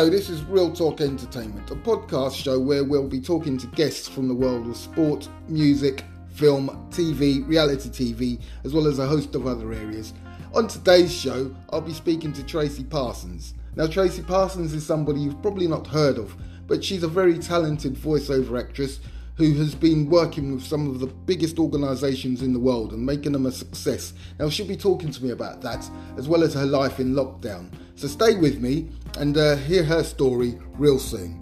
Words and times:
Hello, 0.00 0.08
this 0.08 0.30
is 0.30 0.42
Real 0.44 0.72
Talk 0.72 1.02
Entertainment, 1.02 1.70
a 1.70 1.74
podcast 1.74 2.34
show 2.34 2.58
where 2.58 2.84
we'll 2.84 3.06
be 3.06 3.20
talking 3.20 3.58
to 3.58 3.66
guests 3.66 4.08
from 4.08 4.28
the 4.28 4.34
world 4.34 4.66
of 4.66 4.74
sport, 4.74 5.28
music, 5.46 6.04
film, 6.30 6.70
TV, 6.90 7.46
reality 7.46 7.90
TV, 7.90 8.40
as 8.64 8.72
well 8.72 8.86
as 8.86 8.98
a 8.98 9.06
host 9.06 9.34
of 9.34 9.46
other 9.46 9.74
areas. 9.74 10.14
On 10.54 10.66
today's 10.66 11.12
show, 11.12 11.54
I'll 11.68 11.82
be 11.82 11.92
speaking 11.92 12.32
to 12.32 12.42
Tracy 12.42 12.82
Parsons. 12.82 13.52
Now, 13.76 13.86
Tracy 13.88 14.22
Parsons 14.22 14.72
is 14.72 14.86
somebody 14.86 15.20
you've 15.20 15.42
probably 15.42 15.66
not 15.66 15.86
heard 15.86 16.16
of, 16.16 16.34
but 16.66 16.82
she's 16.82 17.02
a 17.02 17.06
very 17.06 17.38
talented 17.38 17.94
voiceover 17.94 18.58
actress 18.58 19.00
who 19.34 19.52
has 19.54 19.74
been 19.74 20.08
working 20.08 20.54
with 20.54 20.64
some 20.64 20.88
of 20.88 21.00
the 21.00 21.06
biggest 21.08 21.58
organisations 21.58 22.40
in 22.40 22.54
the 22.54 22.58
world 22.58 22.92
and 22.92 23.04
making 23.04 23.32
them 23.32 23.44
a 23.44 23.52
success. 23.52 24.14
Now, 24.38 24.48
she'll 24.48 24.66
be 24.66 24.76
talking 24.76 25.10
to 25.10 25.22
me 25.22 25.30
about 25.30 25.60
that, 25.60 25.86
as 26.16 26.26
well 26.26 26.42
as 26.42 26.54
her 26.54 26.64
life 26.64 27.00
in 27.00 27.14
lockdown. 27.14 27.70
So 28.00 28.08
stay 28.08 28.34
with 28.34 28.62
me 28.62 28.88
and 29.18 29.36
uh, 29.36 29.56
hear 29.56 29.84
her 29.84 30.02
story 30.02 30.58
real 30.78 30.98
soon. 30.98 31.36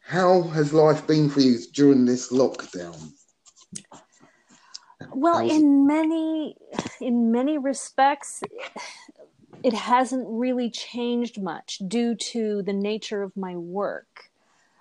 How 0.00 0.40
has 0.40 0.72
life 0.72 1.06
been 1.06 1.28
for 1.28 1.40
you 1.40 1.58
during 1.74 2.06
this 2.06 2.32
lockdown? 2.32 3.12
Well, 5.10 5.40
in 5.40 5.86
many 5.86 6.56
in 7.02 7.32
many 7.32 7.58
respects 7.58 8.42
it 9.62 9.74
hasn't 9.74 10.24
really 10.26 10.70
changed 10.70 11.42
much 11.42 11.82
due 11.86 12.14
to 12.32 12.62
the 12.62 12.72
nature 12.72 13.22
of 13.22 13.36
my 13.36 13.56
work. 13.56 14.30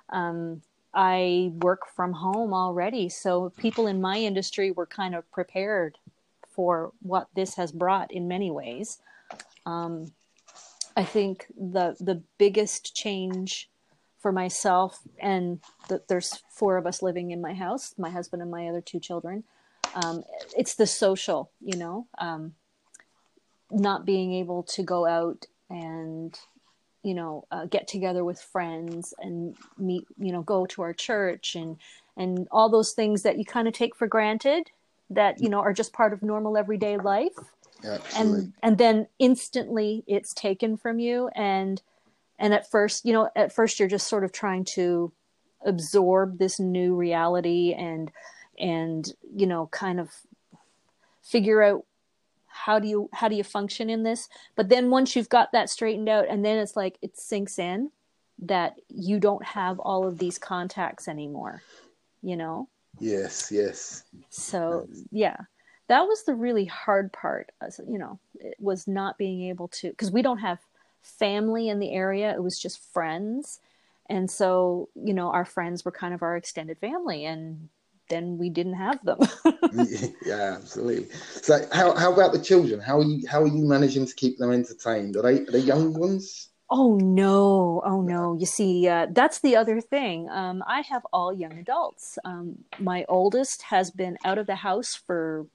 Um, 0.08 0.62
I 0.94 1.52
work 1.56 1.82
from 1.98 2.14
home 2.14 2.54
already, 2.54 3.10
so 3.10 3.52
people 3.58 3.88
in 3.88 4.00
my 4.00 4.20
industry 4.20 4.72
were 4.72 4.86
kind 4.86 5.14
of 5.14 5.30
prepared 5.34 5.98
for 6.56 6.92
what 7.02 7.28
this 7.36 7.56
has 7.56 7.72
brought 7.72 8.12
in 8.12 8.28
many 8.28 8.50
ways. 8.50 9.00
Um, 9.66 10.14
I 10.96 11.04
think 11.04 11.48
the 11.58 11.96
the 12.00 12.24
biggest 12.38 12.96
change 12.96 13.70
for 14.20 14.32
myself 14.32 15.02
and 15.20 15.60
the, 15.88 16.02
there's 16.08 16.42
four 16.50 16.78
of 16.78 16.88
us 16.88 17.04
living 17.04 17.32
in 17.32 17.42
my 17.42 17.54
house, 17.54 17.94
my 17.98 18.10
husband 18.10 18.42
and 18.42 18.50
my 18.50 18.68
other 18.68 18.82
two 18.82 19.00
children. 19.00 19.44
Um, 19.94 20.24
it's 20.58 20.76
the 20.76 20.88
social, 20.88 21.52
you 21.62 21.78
know, 21.78 22.08
um, 22.18 22.56
not 23.70 24.06
being 24.06 24.34
able 24.34 24.64
to 24.64 24.84
go 24.84 25.06
out 25.06 25.46
and 25.70 26.38
you 27.04 27.14
know 27.14 27.46
uh, 27.52 27.66
get 27.66 27.88
together 27.88 28.24
with 28.24 28.42
friends 28.42 29.14
and 29.20 29.56
meet, 29.78 30.06
you 30.18 30.32
know, 30.32 30.42
go 30.42 30.66
to 30.68 30.82
our 30.82 30.94
church 30.94 31.56
and 31.56 31.78
and 32.18 32.48
all 32.52 32.70
those 32.70 32.94
things 32.94 33.24
that 33.24 33.38
you 33.38 33.46
kind 33.46 33.68
of 33.68 33.74
take 33.74 33.96
for 33.96 34.08
granted 34.08 34.72
that 35.10 35.42
you 35.42 35.50
know 35.50 35.60
are 35.60 35.74
just 35.74 35.94
part 35.94 36.14
of 36.14 36.24
normal 36.24 36.58
everyday 36.58 36.98
life. 36.98 37.34
Absolutely. 37.84 38.40
and 38.40 38.54
and 38.64 38.78
then 38.78 39.08
instantly 39.20 40.04
it's 40.08 40.34
taken 40.34 40.78
from 40.78 41.00
you. 41.00 41.30
And 41.36 41.82
and 42.40 42.54
at 42.54 42.70
first 42.70 43.06
you 43.06 43.14
know 43.14 43.30
at 43.36 43.54
first 43.54 43.80
you're 43.80 43.88
just 43.88 44.08
sort 44.08 44.24
of 44.24 44.32
trying 44.32 44.66
to 44.66 45.12
absorb 45.66 46.38
this 46.38 46.60
new 46.60 46.96
reality 46.96 47.74
and 47.74 48.12
and 48.60 49.12
you 49.36 49.48
know 49.48 49.68
kind 49.68 50.00
of 50.00 50.12
figure 51.24 51.62
out 51.62 51.86
how 52.48 52.80
do 52.80 52.88
you 52.88 53.10
how 53.14 53.28
do 53.28 53.36
you 53.36 53.44
function 53.44 53.90
in 53.90 54.04
this. 54.04 54.30
But 54.56 54.70
then 54.70 54.90
once 54.90 55.16
you've 55.16 55.30
got 55.30 55.52
that 55.52 55.70
straightened 55.70 56.10
out 56.10 56.28
and 56.30 56.44
then 56.44 56.58
it's 56.58 56.76
like 56.76 56.98
it 57.02 57.18
sinks 57.18 57.60
in 57.60 57.92
that 58.40 58.76
you 58.90 59.20
don't 59.20 59.46
have 59.46 59.80
all 59.80 60.06
of 60.06 60.18
these 60.18 60.38
contacts 60.38 61.08
anymore 61.08 61.62
you 62.22 62.36
know 62.36 62.68
Yes, 63.00 63.52
yes. 63.52 64.04
so 64.30 64.88
yeah, 65.12 65.38
that 65.88 66.02
was 66.02 66.24
the 66.24 66.34
really 66.34 66.66
hard 66.66 67.12
part. 67.14 67.52
Uh, 67.62 67.68
you 67.88 67.98
know, 67.98 68.20
it 68.40 68.56
was 68.60 68.88
not 68.88 69.18
being 69.18 69.44
able 69.50 69.68
to 69.70 69.90
because 69.90 70.12
we 70.12 70.22
don't 70.22 70.40
have 70.40 70.60
family 71.02 71.70
in 71.70 71.80
the 71.80 71.92
area. 71.92 72.34
It 72.34 72.44
was 72.44 72.60
just 72.60 72.92
friends, 72.94 73.60
and 74.10 74.30
so 74.30 74.90
you 74.96 75.14
know, 75.14 75.30
our 75.30 75.46
friends 75.46 75.86
were 75.86 75.92
kind 75.92 76.14
of 76.14 76.24
our 76.24 76.36
extended 76.36 76.78
family, 76.80 77.26
and 77.26 77.70
then 78.10 78.38
we 78.38 78.50
didn't 78.50 78.74
have 78.74 79.04
them. 79.04 79.20
yeah, 80.26 80.58
absolutely. 80.58 81.10
So, 81.42 81.66
how 81.72 81.96
how 81.96 82.14
about 82.14 82.34
the 82.34 82.40
children? 82.40 82.80
How 82.80 83.00
are 83.00 83.04
you 83.04 83.28
how 83.28 83.44
are 83.44 83.48
you 83.48 83.66
managing 83.66 84.06
to 84.06 84.16
keep 84.16 84.38
them 84.38 84.52
entertained? 84.52 85.16
Are 85.18 85.22
they 85.22 85.42
are 85.42 85.52
they 85.52 85.60
young 85.60 85.94
ones? 85.94 86.50
Oh 86.70 86.96
no, 86.96 87.82
oh 87.86 88.02
no. 88.02 88.36
You 88.40 88.46
see, 88.46 88.88
uh, 88.88 89.08
that's 89.12 89.40
the 89.40 89.56
other 89.56 89.80
thing. 89.80 90.30
Um, 90.30 90.64
I 90.68 90.82
have 90.82 91.06
all 91.14 91.32
young 91.32 91.60
adults. 91.60 92.18
Um, 92.26 92.64
my 92.80 93.06
oldest 93.08 93.62
has 93.64 93.92
been 93.92 94.18
out 94.26 94.40
of 94.40 94.48
the 94.48 94.56
house 94.56 94.96
for 94.96 95.46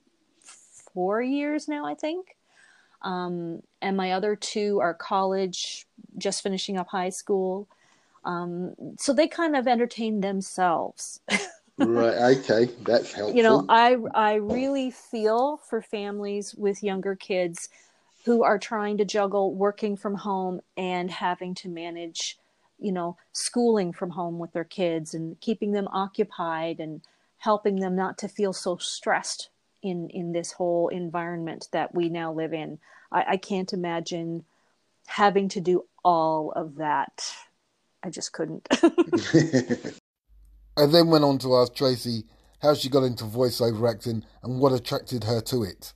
four 0.95 1.21
years 1.21 1.67
now, 1.67 1.85
I 1.85 1.95
think. 1.95 2.37
Um, 3.03 3.63
and 3.83 3.97
my 3.97 4.13
other 4.13 4.37
two 4.37 4.79
are 4.81 4.95
college, 4.95 5.87
just 6.17 6.43
finishing 6.43 6.77
up 6.77 6.89
high 6.89 7.09
school. 7.09 7.67
Um, 8.25 8.75
so 8.99 9.13
they 9.13 9.27
kind 9.27 9.57
of 9.57 9.67
entertain 9.67 10.21
themselves. 10.21 11.21
right. 11.79 12.39
Okay, 12.39 12.73
that's 12.83 13.13
helpful. 13.13 13.37
You 13.37 13.43
know, 13.43 13.65
I 13.69 13.97
I 14.15 14.35
really 14.35 14.91
feel 14.91 15.57
for 15.57 15.81
families 15.83 16.55
with 16.55 16.83
younger 16.83 17.17
kids 17.17 17.69
who 18.25 18.43
are 18.43 18.59
trying 18.59 18.99
to 18.99 19.05
juggle 19.05 19.55
working 19.55 19.97
from 19.97 20.15
home 20.15 20.61
and 20.77 21.11
having 21.11 21.55
to 21.55 21.69
manage 21.69 22.39
you 22.79 22.93
know 22.93 23.17
schooling 23.33 23.93
from 23.93 24.11
home 24.11 24.39
with 24.39 24.53
their 24.53 24.65
kids 24.65 25.15
and 25.15 25.41
keeping 25.41 25.73
them 25.73 25.89
occupied 25.89 26.81
and 26.81 27.03
helping 27.39 27.77
them 27.77 27.97
not 27.97 28.19
to 28.19 28.29
feel 28.29 28.53
so 28.53 28.77
stressed 28.77 29.51
in 29.83 30.09
in 30.11 30.33
this 30.33 30.53
whole 30.53 30.89
environment 30.89 31.69
that 31.73 31.95
we 31.95 32.09
now 32.09 32.33
live 32.33 32.53
in. 32.53 32.79
I, 33.11 33.25
I 33.31 33.37
can't 33.37 33.73
imagine 33.73 34.45
having 35.07 35.49
to 35.51 35.61
do 35.61 35.85
all 36.05 36.53
of 36.53 36.77
that. 36.77 37.35
I 38.03 38.11
just 38.11 38.33
couldn't. 38.33 38.69
I 40.77 40.87
then 40.87 41.09
went 41.09 41.25
on 41.25 41.39
to 41.39 41.57
ask 41.57 41.75
tracy 41.75 42.25
how 42.63 42.75
she 42.75 42.89
got 42.89 43.05
into 43.05 43.25
voiceover 43.25 43.91
acting 43.91 44.25
and 44.43 44.61
what 44.61 44.73
attracted 44.73 45.25
her 45.25 45.41
to 45.41 45.65
it 45.65 45.93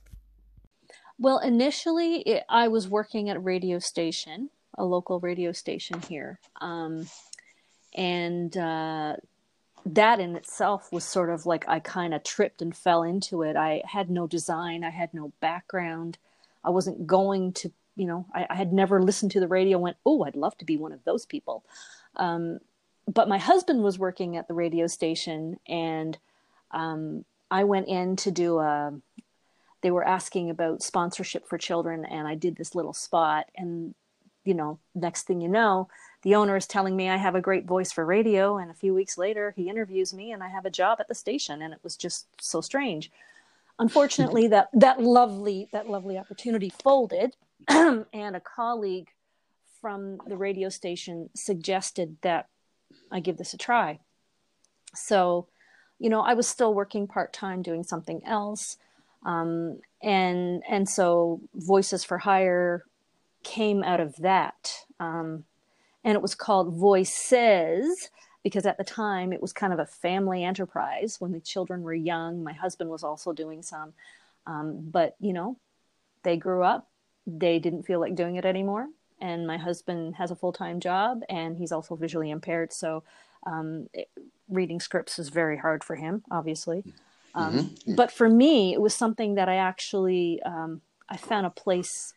well, 1.19 1.39
initially, 1.39 2.17
it, 2.21 2.43
I 2.49 2.67
was 2.67 2.87
working 2.87 3.29
at 3.29 3.37
a 3.37 3.39
radio 3.39 3.79
station, 3.79 4.49
a 4.77 4.83
local 4.83 5.19
radio 5.19 5.51
station 5.51 6.01
here. 6.01 6.39
Um, 6.59 7.07
and 7.95 8.55
uh, 8.57 9.15
that 9.85 10.19
in 10.19 10.35
itself 10.35 10.91
was 10.91 11.05
sort 11.05 11.29
of 11.29 11.45
like 11.45 11.67
I 11.67 11.79
kind 11.79 12.13
of 12.13 12.23
tripped 12.23 12.61
and 12.61 12.75
fell 12.75 13.03
into 13.03 13.43
it. 13.43 13.55
I 13.55 13.81
had 13.85 14.09
no 14.09 14.27
design, 14.27 14.83
I 14.83 14.89
had 14.89 15.13
no 15.13 15.31
background. 15.39 16.17
I 16.63 16.71
wasn't 16.71 17.05
going 17.05 17.53
to, 17.53 17.71
you 17.95 18.07
know, 18.07 18.25
I, 18.33 18.47
I 18.49 18.55
had 18.55 18.73
never 18.73 19.01
listened 19.01 19.31
to 19.31 19.39
the 19.39 19.47
radio 19.47 19.77
went, 19.77 19.97
oh, 20.05 20.23
I'd 20.23 20.35
love 20.35 20.57
to 20.57 20.65
be 20.65 20.77
one 20.77 20.91
of 20.91 21.03
those 21.03 21.25
people. 21.25 21.63
Um, 22.15 22.59
but 23.07 23.29
my 23.29 23.37
husband 23.37 23.83
was 23.83 23.99
working 23.99 24.35
at 24.35 24.47
the 24.47 24.53
radio 24.55 24.87
station 24.87 25.59
and 25.67 26.17
um, 26.71 27.23
I 27.51 27.63
went 27.63 27.87
in 27.87 28.15
to 28.17 28.31
do 28.31 28.57
a, 28.57 28.93
they 29.85 29.91
were 29.91 30.03
asking 30.03 30.49
about 30.49 30.81
sponsorship 30.81 31.47
for 31.47 31.59
children 31.59 32.05
and 32.05 32.27
I 32.27 32.33
did 32.33 32.55
this 32.55 32.73
little 32.73 32.91
spot 32.91 33.45
and 33.55 33.93
you 34.43 34.55
know 34.55 34.79
next 34.95 35.27
thing 35.27 35.41
you 35.41 35.47
know 35.47 35.89
the 36.23 36.33
owner 36.33 36.55
is 36.55 36.65
telling 36.65 36.95
me 36.95 37.07
I 37.07 37.17
have 37.17 37.35
a 37.35 37.39
great 37.39 37.65
voice 37.65 37.91
for 37.91 38.03
radio 38.03 38.57
and 38.57 38.71
a 38.71 38.73
few 38.73 38.95
weeks 38.95 39.15
later 39.15 39.53
he 39.55 39.69
interviews 39.69 40.11
me 40.11 40.31
and 40.31 40.41
I 40.41 40.47
have 40.47 40.65
a 40.65 40.71
job 40.71 40.97
at 40.99 41.07
the 41.07 41.13
station 41.13 41.61
and 41.61 41.71
it 41.71 41.81
was 41.83 41.95
just 41.95 42.25
so 42.41 42.61
strange. 42.61 43.11
Unfortunately 43.77 44.47
that 44.55 44.69
that 44.73 45.03
lovely 45.03 45.69
that 45.71 45.87
lovely 45.87 46.17
opportunity 46.17 46.71
folded 46.81 47.35
and 47.67 48.35
a 48.35 48.41
colleague 48.41 49.09
from 49.81 50.17
the 50.25 50.35
radio 50.35 50.69
station 50.69 51.29
suggested 51.35 52.17
that 52.23 52.47
I 53.11 53.19
give 53.19 53.37
this 53.37 53.53
a 53.53 53.57
try. 53.59 53.99
So 54.95 55.45
you 55.99 56.09
know 56.09 56.21
I 56.21 56.33
was 56.33 56.47
still 56.47 56.73
working 56.73 57.05
part-time 57.05 57.61
doing 57.61 57.83
something 57.83 58.25
else 58.25 58.77
um, 59.25 59.79
and 60.01 60.63
and 60.69 60.87
so 60.87 61.41
Voices 61.55 62.03
for 62.03 62.19
Hire 62.19 62.85
came 63.43 63.83
out 63.83 63.99
of 63.99 64.15
that, 64.17 64.85
um, 64.99 65.43
and 66.03 66.15
it 66.15 66.21
was 66.21 66.35
called 66.35 66.75
Voices 66.75 68.09
because 68.43 68.67
at 68.67 68.77
the 68.77 68.83
time 68.83 69.33
it 69.33 69.41
was 69.41 69.51
kind 69.51 69.73
of 69.73 69.79
a 69.79 69.85
family 69.85 70.43
enterprise 70.43 71.17
when 71.19 71.31
the 71.31 71.39
children 71.39 71.81
were 71.81 71.95
young. 71.95 72.43
My 72.43 72.53
husband 72.53 72.91
was 72.91 73.03
also 73.03 73.33
doing 73.33 73.63
some, 73.63 73.93
um, 74.45 74.87
but 74.91 75.15
you 75.19 75.33
know, 75.33 75.57
they 76.23 76.37
grew 76.37 76.63
up. 76.63 76.87
They 77.25 77.57
didn't 77.57 77.83
feel 77.83 77.99
like 77.99 78.15
doing 78.15 78.35
it 78.35 78.45
anymore, 78.45 78.87
and 79.19 79.47
my 79.47 79.57
husband 79.57 80.15
has 80.17 80.29
a 80.29 80.35
full 80.35 80.53
time 80.53 80.79
job, 80.79 81.21
and 81.27 81.57
he's 81.57 81.71
also 81.71 81.95
visually 81.95 82.29
impaired, 82.29 82.71
so. 82.71 83.03
Um, 83.47 83.89
it, 83.93 84.09
reading 84.49 84.79
scripts 84.79 85.19
is 85.19 85.29
very 85.29 85.57
hard 85.57 85.83
for 85.83 85.95
him, 85.95 86.23
obviously. 86.31 86.83
Um, 87.35 87.53
mm-hmm. 87.53 87.95
But 87.95 88.11
for 88.11 88.29
me, 88.29 88.73
it 88.73 88.81
was 88.81 88.95
something 88.95 89.35
that 89.35 89.49
I 89.49 89.57
actually 89.57 90.41
um, 90.43 90.81
I 91.09 91.17
found 91.17 91.45
a 91.45 91.51
place 91.51 92.15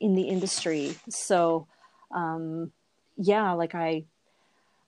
in 0.00 0.14
the 0.16 0.22
industry. 0.24 0.96
So 1.08 1.68
um, 2.12 2.72
yeah, 3.16 3.52
like 3.52 3.74
I 3.76 4.04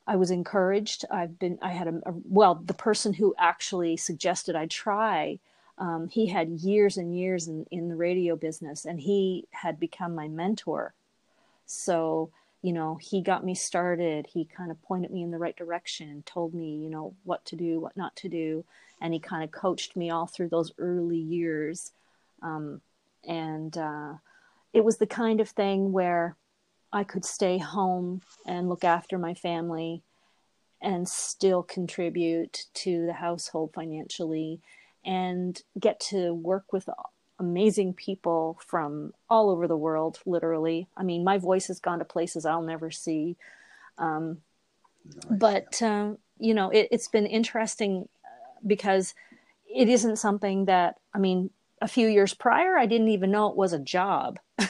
I 0.07 0.17
was 0.17 0.31
encouraged. 0.31 1.05
I've 1.11 1.39
been 1.39 1.59
I 1.63 1.71
had 1.73 1.89
a, 1.89 1.97
a 2.07 2.15
well 2.25 2.57
the 2.57 2.75
person 2.75 3.13
who 3.15 3.35
actually 3.39 3.97
suggested 3.97 4.57
I 4.57 4.67
try. 4.67 5.39
um, 5.79 6.09
he 6.09 6.27
had 6.27 6.49
years 6.51 6.97
and 6.97 7.17
years 7.17 7.49
in, 7.49 7.67
in 7.71 7.89
the 7.89 7.97
radio 7.97 8.37
business 8.37 8.85
and 8.85 9.01
he 9.01 9.47
had 9.51 9.79
become 9.79 10.15
my 10.15 10.29
mentor 10.29 10.95
so 11.67 12.31
you 12.63 12.73
know 12.73 12.97
he 12.97 13.21
got 13.21 13.45
me 13.45 13.55
started 13.55 14.27
he 14.27 14.45
kind 14.45 14.71
of 14.71 14.83
pointed 14.83 15.11
me 15.11 15.23
in 15.23 15.31
the 15.31 15.39
right 15.39 15.57
direction 15.57 16.23
told 16.27 16.55
me 16.55 16.77
you 16.77 16.89
know 16.91 17.15
what 17.25 17.45
to 17.45 17.57
do 17.57 17.81
what 17.81 17.97
not 17.97 18.15
to 18.17 18.29
do 18.29 18.65
and 19.01 19.13
he 19.13 19.21
kind 19.21 19.45
of 19.45 19.51
coached 19.51 19.97
me 19.97 20.11
all 20.11 20.27
through 20.27 20.49
those 20.49 20.73
early 20.79 21.19
years. 21.19 21.93
Um, 22.43 22.81
and 23.27 23.77
uh, 23.77 24.15
it 24.73 24.85
was 24.85 24.99
the 24.99 25.07
kind 25.07 25.41
of 25.41 25.49
thing 25.49 25.93
where 25.93 26.37
i 26.93 27.03
could 27.03 27.25
stay 27.25 27.59
home 27.59 28.23
and 28.47 28.69
look 28.69 28.85
after 28.85 29.19
my 29.19 29.35
family 29.35 30.03
and 30.81 31.09
still 31.09 31.63
contribute 31.63 32.67
to 32.75 33.07
the 33.07 33.13
household 33.15 33.73
financially 33.75 34.61
and 35.05 35.63
get 35.79 35.99
to 35.99 36.35
work 36.35 36.73
with 36.73 36.89
amazing 37.39 37.95
people 37.95 38.59
from 38.67 39.13
all 39.29 39.51
over 39.51 39.67
the 39.67 39.77
world 39.77 40.21
literally. 40.27 40.89
I 40.97 41.03
mean 41.03 41.25
my 41.25 41.39
voice 41.39 41.67
has 41.69 41.81
gone 41.81 41.99
to 41.99 42.05
places 42.05 42.45
i'll 42.47 42.63
never 42.63 42.91
see. 42.91 43.37
Um, 43.99 44.39
nice. 45.05 45.39
but 45.39 45.83
um, 45.83 46.19
you 46.39 46.55
know 46.55 46.71
it, 46.71 46.89
has 46.93 47.09
been 47.09 47.27
interesting 47.27 48.09
because 48.67 49.15
it 49.73 49.89
isn't 49.89 50.17
something 50.17 50.65
that 50.67 50.97
i 51.15 51.19
mean 51.19 51.51
a 51.81 51.89
few 51.89 52.09
years 52.09 52.35
prior 52.35 52.77
i 52.77 52.87
didn't 52.87 53.09
even 53.09 53.31
know 53.31 53.49
it 53.49 53.57
was 53.57 53.73
a 53.73 53.79
job. 53.79 54.39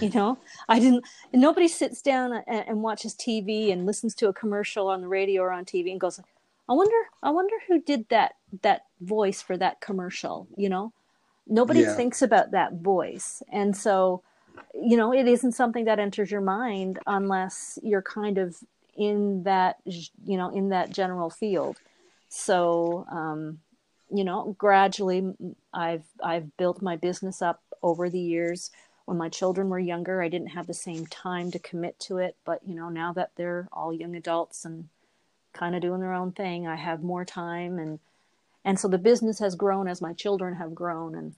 You 0.00 0.08
know 0.08 0.38
i 0.70 0.80
didn't 0.80 1.04
nobody 1.34 1.68
sits 1.68 2.00
down 2.00 2.32
and, 2.32 2.64
and, 2.66 2.82
watches 2.82 3.12
tv 3.14 3.70
and 3.70 3.84
listens 3.84 4.14
to 4.14 4.28
a 4.28 4.32
commercial 4.32 4.88
on 4.88 5.02
the 5.02 5.06
radio 5.06 5.42
or 5.42 5.52
on 5.52 5.66
tv 5.66 5.90
and 5.90 6.00
goes 6.00 6.18
i 6.66 6.72
wonder 6.72 6.96
i 7.22 7.28
wonder 7.28 7.54
who 7.68 7.82
did 7.82 8.08
that 8.08 8.36
that 8.62 8.86
voice 9.02 9.42
for 9.42 9.58
that 9.58 9.82
commercial 9.82 10.48
you 10.56 10.70
know? 10.70 10.94
Nobody 11.46 11.80
yeah. 11.80 11.94
thinks 11.94 12.22
about 12.22 12.50
that 12.50 12.72
voice. 12.74 13.42
And 13.52 13.76
so 13.76 14.22
you 14.74 14.96
know 14.96 15.12
it 15.12 15.28
isn't 15.28 15.52
something 15.52 15.84
that 15.84 15.98
enters 15.98 16.30
your 16.30 16.40
mind 16.40 16.98
unless 17.06 17.78
you're 17.82 18.02
kind 18.02 18.38
of 18.38 18.56
in 18.96 19.42
that 19.42 19.76
you 19.84 20.36
know 20.36 20.48
in 20.48 20.70
that 20.70 20.90
general 20.90 21.28
field 21.28 21.76
so 22.36 23.06
um 23.10 23.58
you 24.10 24.24
know 24.24 24.54
gradually 24.58 25.32
i've 25.72 26.04
i've 26.22 26.56
built 26.56 26.82
my 26.82 26.96
business 26.96 27.40
up 27.40 27.62
over 27.82 28.08
the 28.10 28.20
years. 28.20 28.70
When 29.06 29.18
my 29.18 29.28
children 29.28 29.68
were 29.68 29.78
younger 29.78 30.20
i 30.20 30.28
didn't 30.28 30.48
have 30.48 30.66
the 30.66 30.74
same 30.74 31.06
time 31.06 31.52
to 31.52 31.60
commit 31.60 31.98
to 32.00 32.18
it 32.18 32.36
but 32.44 32.60
you 32.66 32.74
know 32.74 32.88
now 32.88 33.12
that 33.12 33.30
they're 33.36 33.68
all 33.72 33.92
young 33.92 34.16
adults 34.16 34.64
and 34.64 34.88
kind 35.52 35.76
of 35.76 35.80
doing 35.80 36.00
their 36.00 36.12
own 36.12 36.32
thing 36.32 36.66
i 36.66 36.74
have 36.74 37.02
more 37.02 37.24
time 37.24 37.78
and 37.78 38.00
and 38.64 38.80
so 38.80 38.88
the 38.88 38.98
business 38.98 39.38
has 39.38 39.54
grown 39.54 39.86
as 39.86 40.02
my 40.02 40.12
children 40.12 40.56
have 40.56 40.74
grown 40.74 41.14
and 41.14 41.36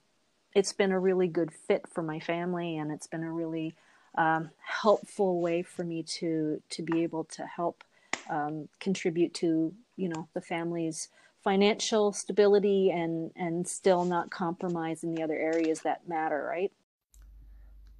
it's 0.54 0.72
been 0.72 0.92
a 0.92 0.98
really 0.98 1.28
good 1.28 1.52
fit 1.52 1.86
for 1.86 2.02
my 2.02 2.18
family 2.18 2.78
and 2.78 2.90
it's 2.90 3.06
been 3.06 3.22
a 3.22 3.30
really 3.30 3.74
um, 4.16 4.50
helpful 4.64 5.40
way 5.42 5.62
for 5.62 5.84
me 5.84 6.02
to 6.02 6.62
to 6.70 6.82
be 6.82 7.02
able 7.02 7.24
to 7.24 7.44
help 7.44 7.84
um, 8.30 8.68
contribute 8.80 9.34
to 9.34 9.74
you 9.98 10.08
know 10.08 10.28
the 10.32 10.40
family's 10.40 11.08
financial 11.44 12.12
stability 12.12 12.90
and 12.90 13.30
and 13.36 13.68
still 13.68 14.04
not 14.04 14.30
compromise 14.30 15.04
in 15.04 15.14
the 15.14 15.22
other 15.22 15.36
areas 15.36 15.82
that 15.82 16.08
matter 16.08 16.46
right 16.48 16.72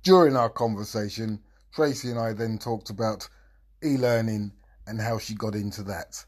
during 0.03 0.37
our 0.37 0.49
conversation, 0.49 1.39
Tracy 1.75 2.11
and 2.11 2.19
I 2.19 2.33
then 2.33 2.59
talked 2.59 2.91
about 2.91 3.29
e-learning 3.85 4.53
and 4.87 5.01
how 5.01 5.19
she 5.19 5.35
got 5.35 5.55
into 5.55 5.83
that. 5.83 6.25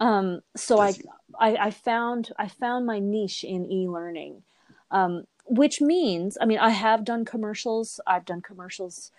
Um, 0.00 0.40
so 0.56 0.80
I, 0.80 0.94
I, 1.38 1.56
I 1.56 1.70
found 1.70 2.30
I 2.38 2.48
found 2.48 2.84
my 2.84 2.98
niche 2.98 3.44
in 3.44 3.70
e-learning, 3.70 4.42
um, 4.90 5.24
which 5.46 5.80
means 5.80 6.36
I 6.40 6.44
mean 6.44 6.58
I 6.58 6.70
have 6.70 7.04
done 7.04 7.24
commercials. 7.24 8.00
I've 8.06 8.24
done 8.24 8.42
commercials 8.42 9.10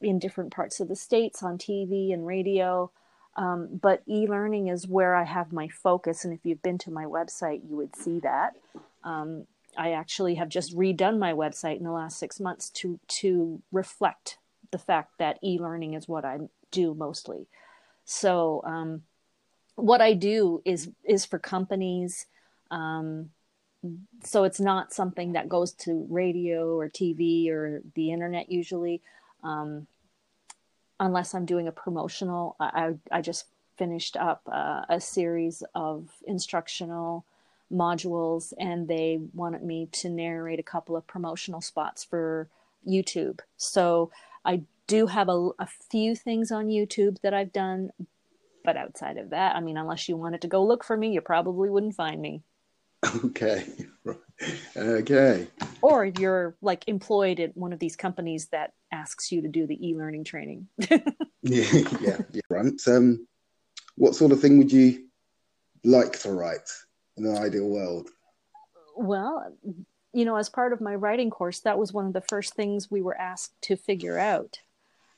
in 0.00 0.18
different 0.18 0.52
parts 0.52 0.78
of 0.78 0.88
the 0.88 0.96
states 0.96 1.42
on 1.42 1.58
TV 1.58 2.12
and 2.12 2.26
radio. 2.26 2.90
Um, 3.36 3.78
but 3.80 4.02
e-learning 4.06 4.68
is 4.68 4.88
where 4.88 5.14
I 5.14 5.24
have 5.24 5.52
my 5.52 5.68
focus, 5.68 6.24
and 6.24 6.34
if 6.34 6.40
you've 6.44 6.62
been 6.62 6.78
to 6.78 6.90
my 6.90 7.04
website, 7.04 7.62
you 7.68 7.76
would 7.76 7.94
see 7.96 8.20
that. 8.20 8.56
Um, 9.04 9.46
I 9.76 9.92
actually 9.92 10.34
have 10.34 10.48
just 10.48 10.76
redone 10.76 11.18
my 11.18 11.32
website 11.32 11.78
in 11.78 11.84
the 11.84 11.92
last 11.92 12.18
six 12.18 12.40
months 12.40 12.70
to 12.70 12.98
to 13.06 13.62
reflect 13.70 14.38
the 14.70 14.78
fact 14.78 15.18
that 15.18 15.38
e-learning 15.42 15.94
is 15.94 16.08
what 16.08 16.24
I 16.24 16.38
do 16.70 16.94
mostly. 16.94 17.46
So 18.04 18.62
um, 18.64 19.02
what 19.76 20.00
I 20.00 20.14
do 20.14 20.62
is 20.64 20.90
is 21.04 21.24
for 21.24 21.38
companies. 21.38 22.26
Um, 22.70 23.30
so 24.22 24.44
it's 24.44 24.60
not 24.60 24.92
something 24.92 25.32
that 25.32 25.48
goes 25.48 25.72
to 25.72 26.06
radio 26.10 26.76
or 26.76 26.88
TV 26.88 27.48
or 27.48 27.80
the 27.94 28.12
internet 28.12 28.50
usually, 28.52 29.00
um, 29.42 29.86
unless 31.00 31.34
I'm 31.34 31.46
doing 31.46 31.66
a 31.66 31.72
promotional. 31.72 32.54
I 32.60 32.94
I 33.10 33.22
just 33.22 33.46
finished 33.76 34.16
up 34.16 34.42
uh, 34.46 34.82
a 34.88 35.00
series 35.00 35.62
of 35.74 36.10
instructional 36.26 37.24
modules 37.72 38.52
and 38.58 38.86
they 38.88 39.18
wanted 39.32 39.62
me 39.62 39.88
to 39.92 40.10
narrate 40.10 40.58
a 40.58 40.62
couple 40.62 40.96
of 40.96 41.06
promotional 41.06 41.62
spots 41.62 42.04
for 42.04 42.48
YouTube. 42.86 43.40
So 43.56 44.10
I 44.44 44.62
do 44.86 45.06
have 45.06 45.28
a, 45.28 45.50
a, 45.58 45.68
few 45.90 46.14
things 46.16 46.50
on 46.50 46.66
YouTube 46.66 47.20
that 47.22 47.32
I've 47.32 47.52
done, 47.52 47.90
but 48.64 48.76
outside 48.76 49.16
of 49.16 49.30
that, 49.30 49.54
I 49.54 49.60
mean, 49.60 49.76
unless 49.76 50.08
you 50.08 50.16
wanted 50.16 50.42
to 50.42 50.48
go 50.48 50.64
look 50.64 50.82
for 50.82 50.96
me, 50.96 51.12
you 51.12 51.20
probably 51.20 51.70
wouldn't 51.70 51.94
find 51.94 52.20
me. 52.20 52.42
Okay. 53.24 53.64
okay. 54.76 55.46
Or 55.80 56.04
you're 56.04 56.54
like 56.60 56.84
employed 56.86 57.40
at 57.40 57.56
one 57.56 57.72
of 57.72 57.78
these 57.78 57.96
companies 57.96 58.48
that 58.48 58.74
asks 58.92 59.30
you 59.30 59.42
to 59.42 59.48
do 59.48 59.66
the 59.66 59.88
e-learning 59.88 60.24
training. 60.24 60.68
yeah, 60.90 61.00
yeah, 61.42 62.18
yeah. 62.32 62.40
Right. 62.48 62.72
Um, 62.86 63.26
what 63.96 64.14
sort 64.14 64.32
of 64.32 64.40
thing 64.40 64.58
would 64.58 64.72
you 64.72 65.06
like 65.84 66.18
to 66.20 66.32
write? 66.32 66.68
in 67.20 67.26
an 67.26 67.36
ideal 67.36 67.68
world? 67.68 68.10
Well, 68.96 69.52
you 70.12 70.24
know, 70.24 70.36
as 70.36 70.48
part 70.48 70.72
of 70.72 70.80
my 70.80 70.94
writing 70.94 71.30
course, 71.30 71.60
that 71.60 71.78
was 71.78 71.92
one 71.92 72.06
of 72.06 72.12
the 72.12 72.20
first 72.20 72.54
things 72.54 72.90
we 72.90 73.02
were 73.02 73.18
asked 73.18 73.60
to 73.62 73.76
figure 73.76 74.18
out. 74.18 74.60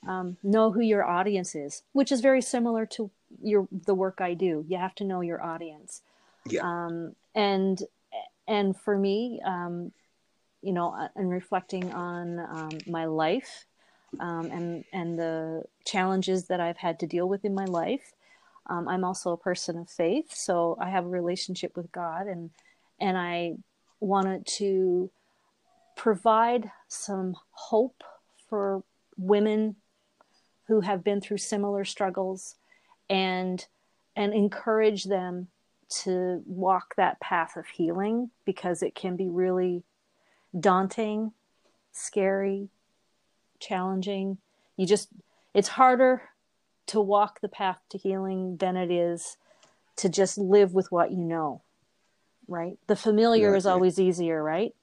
Um, 0.06 0.36
know 0.42 0.72
who 0.72 0.80
your 0.80 1.04
audience 1.04 1.54
is, 1.54 1.82
which 1.92 2.10
is 2.10 2.20
very 2.20 2.42
similar 2.42 2.86
to 2.86 3.10
your 3.40 3.68
the 3.70 3.94
work 3.94 4.20
I 4.20 4.34
do. 4.34 4.64
You 4.66 4.78
have 4.78 4.96
to 4.96 5.04
know 5.04 5.20
your 5.20 5.40
audience. 5.40 6.02
Yeah. 6.44 6.62
Um, 6.64 7.14
and 7.36 7.80
and 8.48 8.76
for 8.76 8.98
me, 8.98 9.40
um, 9.44 9.92
you 10.62 10.72
know, 10.72 10.94
uh, 10.94 11.08
and 11.16 11.30
reflecting 11.30 11.92
on 11.92 12.38
um, 12.38 12.78
my 12.86 13.04
life 13.04 13.66
um, 14.20 14.46
and 14.46 14.84
and 14.92 15.18
the 15.18 15.64
challenges 15.84 16.46
that 16.46 16.60
I've 16.60 16.76
had 16.76 16.98
to 17.00 17.06
deal 17.06 17.28
with 17.28 17.44
in 17.44 17.54
my 17.54 17.64
life, 17.64 18.12
um, 18.66 18.88
I'm 18.88 19.04
also 19.04 19.32
a 19.32 19.36
person 19.36 19.78
of 19.78 19.90
faith, 19.90 20.32
so 20.32 20.76
I 20.80 20.90
have 20.90 21.04
a 21.04 21.08
relationship 21.08 21.76
with 21.76 21.90
God, 21.92 22.26
and 22.26 22.50
and 23.00 23.16
I 23.16 23.54
wanted 24.00 24.46
to 24.58 25.10
provide 25.96 26.70
some 26.88 27.36
hope 27.50 28.02
for 28.48 28.82
women 29.16 29.76
who 30.68 30.80
have 30.80 31.04
been 31.04 31.20
through 31.20 31.38
similar 31.38 31.84
struggles, 31.84 32.56
and 33.08 33.66
and 34.14 34.34
encourage 34.34 35.04
them 35.04 35.48
to 35.88 36.42
walk 36.46 36.94
that 36.96 37.20
path 37.20 37.56
of 37.56 37.66
healing 37.66 38.30
because 38.44 38.82
it 38.82 38.94
can 38.94 39.16
be 39.16 39.28
really 39.28 39.82
daunting, 40.58 41.32
scary, 41.92 42.68
challenging. 43.60 44.38
You 44.76 44.86
just 44.86 45.08
it's 45.54 45.68
harder 45.68 46.22
to 46.86 47.00
walk 47.00 47.40
the 47.40 47.48
path 47.48 47.78
to 47.90 47.98
healing 47.98 48.56
than 48.56 48.76
it 48.76 48.90
is 48.90 49.36
to 49.96 50.08
just 50.08 50.38
live 50.38 50.74
with 50.74 50.90
what 50.90 51.10
you 51.10 51.24
know 51.24 51.62
right 52.48 52.78
the 52.86 52.96
familiar 52.96 53.52
yeah, 53.52 53.56
is 53.56 53.64
yeah. 53.64 53.70
always 53.70 53.98
easier 54.00 54.42
right 54.42 54.74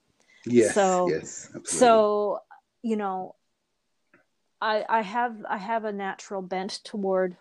yes 0.46 0.74
so 0.74 1.08
yes 1.10 1.46
absolutely. 1.46 1.70
so 1.70 2.40
you 2.82 2.96
know 2.96 3.34
i 4.60 4.84
i 4.88 5.02
have 5.02 5.36
i 5.48 5.58
have 5.58 5.84
a 5.84 5.92
natural 5.92 6.40
bent 6.40 6.80
toward 6.84 7.36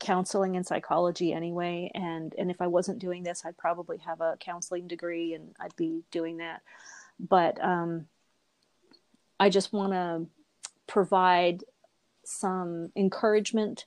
counseling 0.00 0.56
and 0.56 0.66
psychology 0.66 1.32
anyway 1.32 1.90
and 1.94 2.34
and 2.36 2.50
if 2.50 2.60
i 2.60 2.66
wasn't 2.66 2.98
doing 2.98 3.22
this 3.22 3.44
i'd 3.44 3.56
probably 3.56 3.98
have 3.98 4.20
a 4.20 4.36
counseling 4.40 4.88
degree 4.88 5.32
and 5.34 5.54
i'd 5.60 5.76
be 5.76 6.02
doing 6.10 6.38
that 6.38 6.60
but 7.18 7.62
um 7.62 8.06
i 9.40 9.48
just 9.48 9.72
want 9.72 9.92
to 9.92 10.26
provide 10.86 11.64
some 12.24 12.90
encouragement 12.96 13.86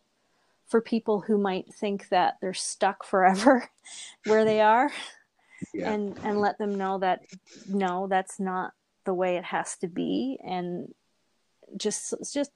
for 0.67 0.81
people 0.81 1.21
who 1.21 1.37
might 1.37 1.73
think 1.73 2.09
that 2.09 2.37
they're 2.41 2.53
stuck 2.53 3.03
forever 3.03 3.69
where 4.25 4.45
they 4.45 4.61
are 4.61 4.91
yeah. 5.73 5.91
and 5.91 6.17
and 6.23 6.39
let 6.39 6.57
them 6.57 6.75
know 6.75 6.99
that 6.99 7.21
no 7.67 8.07
that's 8.07 8.39
not 8.39 8.73
the 9.05 9.13
way 9.13 9.37
it 9.37 9.43
has 9.45 9.75
to 9.77 9.87
be 9.87 10.37
and 10.45 10.93
just 11.77 12.13
it's 12.13 12.33
just 12.33 12.51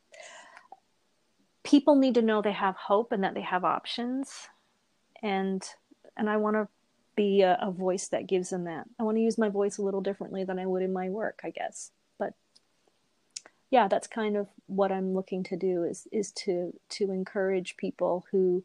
people 1.63 1.95
need 1.95 2.15
to 2.15 2.21
know 2.21 2.41
they 2.41 2.51
have 2.51 2.75
hope 2.75 3.11
and 3.11 3.23
that 3.23 3.33
they 3.33 3.41
have 3.41 3.63
options 3.63 4.47
and 5.21 5.63
and 6.15 6.29
I 6.29 6.37
want 6.37 6.55
to 6.55 6.67
be 7.15 7.41
a, 7.41 7.57
a 7.61 7.71
voice 7.71 8.07
that 8.09 8.27
gives 8.27 8.49
them 8.49 8.65
that. 8.65 8.85
I 8.99 9.03
want 9.03 9.17
to 9.17 9.23
use 9.23 9.37
my 9.37 9.49
voice 9.49 9.77
a 9.77 9.83
little 9.83 10.01
differently 10.01 10.43
than 10.43 10.59
I 10.59 10.65
would 10.65 10.83
in 10.83 10.93
my 10.93 11.09
work, 11.09 11.41
I 11.43 11.49
guess. 11.49 11.91
But 12.17 12.33
yeah, 13.69 13.87
that's 13.87 14.07
kind 14.07 14.37
of 14.37 14.47
what 14.67 14.91
I'm 14.91 15.13
looking 15.13 15.43
to 15.43 15.57
do 15.57 15.83
is 15.83 16.07
is 16.11 16.31
to 16.43 16.73
to 16.89 17.11
encourage 17.11 17.77
people 17.77 18.25
who 18.31 18.63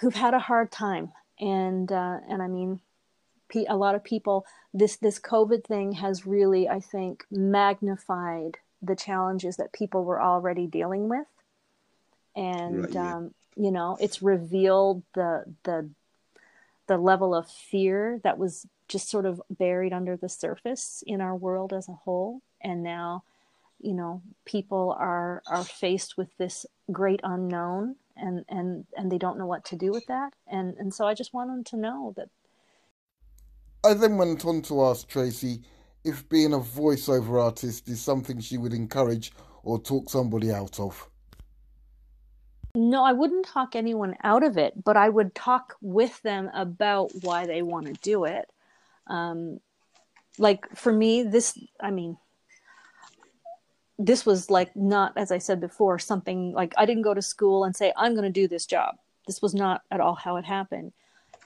who've 0.00 0.14
had 0.14 0.34
a 0.34 0.38
hard 0.38 0.70
time 0.70 1.12
and 1.38 1.90
uh, 1.92 2.18
and 2.28 2.42
I 2.42 2.48
mean 2.48 2.80
a 3.68 3.76
lot 3.76 3.94
of 3.94 4.04
people 4.04 4.44
this 4.74 4.96
this 4.96 5.18
covid 5.18 5.64
thing 5.64 5.92
has 5.92 6.26
really 6.26 6.68
i 6.68 6.80
think 6.80 7.24
magnified 7.30 8.58
the 8.82 8.96
challenges 8.96 9.56
that 9.56 9.72
people 9.72 10.04
were 10.04 10.20
already 10.20 10.66
dealing 10.66 11.08
with 11.08 11.26
and 12.34 12.84
right, 12.84 12.92
yeah. 12.92 13.16
um, 13.16 13.34
you 13.56 13.70
know 13.70 13.96
it's 14.00 14.22
revealed 14.22 15.02
the 15.14 15.44
the 15.62 15.88
the 16.86 16.98
level 16.98 17.34
of 17.34 17.48
fear 17.48 18.20
that 18.24 18.38
was 18.38 18.66
just 18.88 19.10
sort 19.10 19.26
of 19.26 19.40
buried 19.50 19.92
under 19.92 20.16
the 20.16 20.28
surface 20.28 21.02
in 21.06 21.20
our 21.20 21.34
world 21.34 21.72
as 21.72 21.88
a 21.88 21.92
whole 21.92 22.40
and 22.60 22.82
now 22.82 23.22
you 23.80 23.92
know 23.92 24.22
people 24.44 24.96
are 24.98 25.42
are 25.46 25.64
faced 25.64 26.16
with 26.16 26.28
this 26.38 26.64
great 26.92 27.20
unknown 27.24 27.96
and 28.16 28.44
and 28.48 28.86
and 28.96 29.10
they 29.10 29.18
don't 29.18 29.38
know 29.38 29.46
what 29.46 29.64
to 29.64 29.76
do 29.76 29.90
with 29.90 30.06
that 30.06 30.32
and 30.46 30.76
and 30.78 30.94
so 30.94 31.06
i 31.06 31.14
just 31.14 31.34
want 31.34 31.50
them 31.50 31.64
to 31.64 31.76
know 31.76 32.14
that 32.16 32.28
I 33.86 33.94
then 33.94 34.16
went 34.16 34.44
on 34.44 34.62
to 34.62 34.82
ask 34.86 35.06
Tracy 35.06 35.62
if 36.02 36.28
being 36.28 36.54
a 36.54 36.58
voiceover 36.58 37.40
artist 37.40 37.88
is 37.88 38.00
something 38.00 38.40
she 38.40 38.58
would 38.58 38.72
encourage 38.72 39.30
or 39.62 39.78
talk 39.80 40.10
somebody 40.10 40.50
out 40.50 40.80
of. 40.80 41.08
No, 42.76 43.04
I 43.04 43.12
wouldn't 43.12 43.46
talk 43.46 43.74
anyone 43.74 44.16
out 44.22 44.42
of 44.42 44.58
it, 44.58 44.84
but 44.84 44.98
I 44.98 45.08
would 45.08 45.34
talk 45.34 45.76
with 45.80 46.20
them 46.20 46.50
about 46.52 47.10
why 47.22 47.46
they 47.46 47.62
want 47.62 47.86
to 47.86 47.94
do 47.94 48.24
it. 48.24 48.50
Um, 49.06 49.60
like 50.38 50.76
for 50.76 50.92
me, 50.92 51.22
this, 51.22 51.58
I 51.80 51.90
mean, 51.90 52.18
this 53.98 54.26
was 54.26 54.50
like 54.50 54.76
not, 54.76 55.14
as 55.16 55.32
I 55.32 55.38
said 55.38 55.58
before, 55.58 55.98
something 55.98 56.52
like 56.52 56.74
I 56.76 56.84
didn't 56.84 57.04
go 57.04 57.14
to 57.14 57.22
school 57.22 57.64
and 57.64 57.74
say, 57.74 57.94
I'm 57.96 58.12
going 58.12 58.30
to 58.30 58.40
do 58.40 58.46
this 58.46 58.66
job. 58.66 58.96
This 59.26 59.40
was 59.40 59.54
not 59.54 59.80
at 59.90 60.00
all 60.00 60.14
how 60.14 60.36
it 60.36 60.44
happened. 60.44 60.92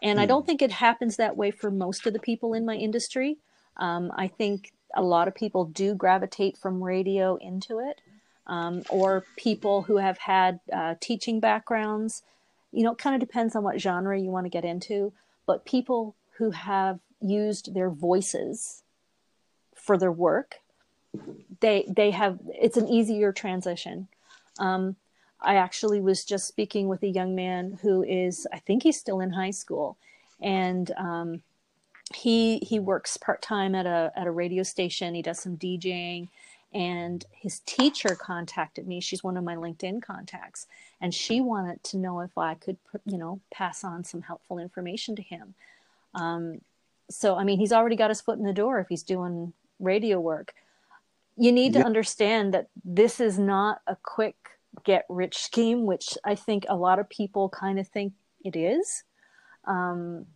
And 0.02 0.18
mm. 0.18 0.22
I 0.22 0.24
hmm. 0.24 0.30
don't 0.30 0.46
think 0.46 0.62
it 0.62 0.72
happens 0.72 1.16
that 1.16 1.36
way 1.36 1.52
for 1.52 1.70
most 1.70 2.08
of 2.08 2.12
the 2.12 2.18
people 2.18 2.54
in 2.54 2.66
my 2.66 2.74
industry. 2.74 3.38
Um, 3.76 4.10
I 4.16 4.26
think 4.26 4.72
a 4.96 5.02
lot 5.02 5.28
of 5.28 5.34
people 5.36 5.66
do 5.66 5.94
gravitate 5.94 6.58
from 6.58 6.82
radio 6.82 7.36
into 7.36 7.78
it, 7.78 8.00
um, 8.46 8.82
or 8.88 9.24
people 9.36 9.82
who 9.82 9.96
have 9.96 10.18
had 10.18 10.60
uh, 10.72 10.94
teaching 11.00 11.40
backgrounds. 11.40 12.22
You 12.72 12.84
know, 12.84 12.92
it 12.92 12.98
kind 12.98 13.14
of 13.14 13.26
depends 13.26 13.56
on 13.56 13.62
what 13.62 13.80
genre 13.80 14.18
you 14.18 14.30
want 14.30 14.46
to 14.46 14.50
get 14.50 14.64
into, 14.64 15.12
but 15.46 15.64
people 15.64 16.14
who 16.38 16.52
have 16.52 17.00
used 17.20 17.74
their 17.74 17.90
voices 17.90 18.82
for 19.74 19.98
their 19.98 20.12
work, 20.12 20.56
they 21.60 21.84
they 21.88 22.10
have 22.12 22.38
it's 22.48 22.76
an 22.76 22.88
easier 22.88 23.32
transition. 23.32 24.08
Um, 24.58 24.96
I 25.42 25.56
actually 25.56 26.00
was 26.00 26.24
just 26.24 26.46
speaking 26.46 26.88
with 26.88 27.02
a 27.02 27.08
young 27.08 27.34
man 27.34 27.78
who 27.82 28.02
is, 28.02 28.46
I 28.52 28.58
think 28.58 28.82
he's 28.82 28.98
still 28.98 29.20
in 29.20 29.30
high 29.30 29.52
school, 29.52 29.96
and 30.40 30.90
um, 30.98 31.42
he 32.14 32.58
he 32.58 32.78
works 32.78 33.16
part 33.16 33.40
time 33.42 33.74
at 33.74 33.86
a 33.86 34.12
at 34.16 34.26
a 34.26 34.30
radio 34.30 34.62
station. 34.62 35.14
He 35.14 35.22
does 35.22 35.40
some 35.40 35.56
DJing, 35.56 36.28
and 36.72 37.24
his 37.32 37.60
teacher 37.60 38.14
contacted 38.14 38.86
me. 38.86 39.00
She's 39.00 39.24
one 39.24 39.36
of 39.36 39.44
my 39.44 39.56
LinkedIn 39.56 40.02
contacts, 40.02 40.66
and 41.00 41.14
she 41.14 41.40
wanted 41.40 41.82
to 41.84 41.96
know 41.96 42.20
if 42.20 42.36
I 42.38 42.54
could, 42.54 42.76
you 43.04 43.18
know, 43.18 43.40
pass 43.52 43.82
on 43.84 44.04
some 44.04 44.22
helpful 44.22 44.58
information 44.58 45.16
to 45.16 45.22
him. 45.22 45.54
Um, 46.14 46.60
so, 47.08 47.36
I 47.36 47.44
mean, 47.44 47.58
he's 47.58 47.72
already 47.72 47.96
got 47.96 48.10
his 48.10 48.20
foot 48.20 48.38
in 48.38 48.44
the 48.44 48.52
door 48.52 48.78
if 48.78 48.88
he's 48.88 49.02
doing 49.02 49.52
radio 49.80 50.20
work. 50.20 50.54
You 51.36 51.52
need 51.52 51.72
to 51.72 51.84
understand 51.84 52.54
that 52.54 52.68
this 52.84 53.18
is 53.18 53.38
not 53.38 53.80
a 53.86 53.96
quick 53.96 54.36
get 54.84 55.06
rich 55.08 55.38
scheme, 55.38 55.86
which 55.86 56.16
I 56.24 56.34
think 56.34 56.66
a 56.68 56.76
lot 56.76 56.98
of 56.98 57.08
people 57.08 57.48
kind 57.48 57.78
of 57.80 57.88
think 57.88 58.12
it 58.44 58.56
is. 58.56 59.02
Um, 59.64 60.26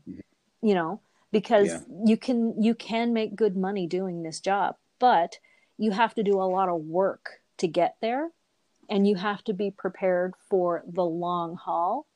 you 0.62 0.74
know, 0.74 1.00
because 1.30 1.68
yeah. 1.68 1.80
you 2.06 2.16
can 2.16 2.62
you 2.62 2.74
can 2.74 3.12
make 3.12 3.36
good 3.36 3.56
money 3.56 3.86
doing 3.86 4.22
this 4.22 4.40
job, 4.40 4.76
but 4.98 5.38
you 5.78 5.90
have 5.90 6.14
to 6.14 6.22
do 6.22 6.40
a 6.40 6.44
lot 6.44 6.68
of 6.68 6.82
work 6.82 7.40
to 7.58 7.68
get 7.68 7.96
there, 8.00 8.30
and 8.88 9.06
you 9.06 9.16
have 9.16 9.42
to 9.44 9.52
be 9.52 9.70
prepared 9.70 10.34
for 10.48 10.82
the 10.86 11.04
long 11.04 11.56
haul. 11.56 12.06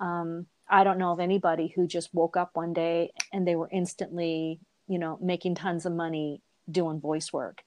Um, 0.00 0.46
I 0.68 0.84
don't 0.84 0.98
know 0.98 1.12
of 1.12 1.20
anybody 1.20 1.72
who 1.74 1.86
just 1.86 2.14
woke 2.14 2.36
up 2.36 2.50
one 2.54 2.72
day 2.72 3.12
and 3.32 3.46
they 3.46 3.56
were 3.56 3.68
instantly, 3.72 4.60
you 4.86 4.98
know, 4.98 5.18
making 5.20 5.54
tons 5.54 5.86
of 5.86 5.92
money 5.92 6.40
doing 6.70 7.00
voice 7.00 7.32
work. 7.32 7.62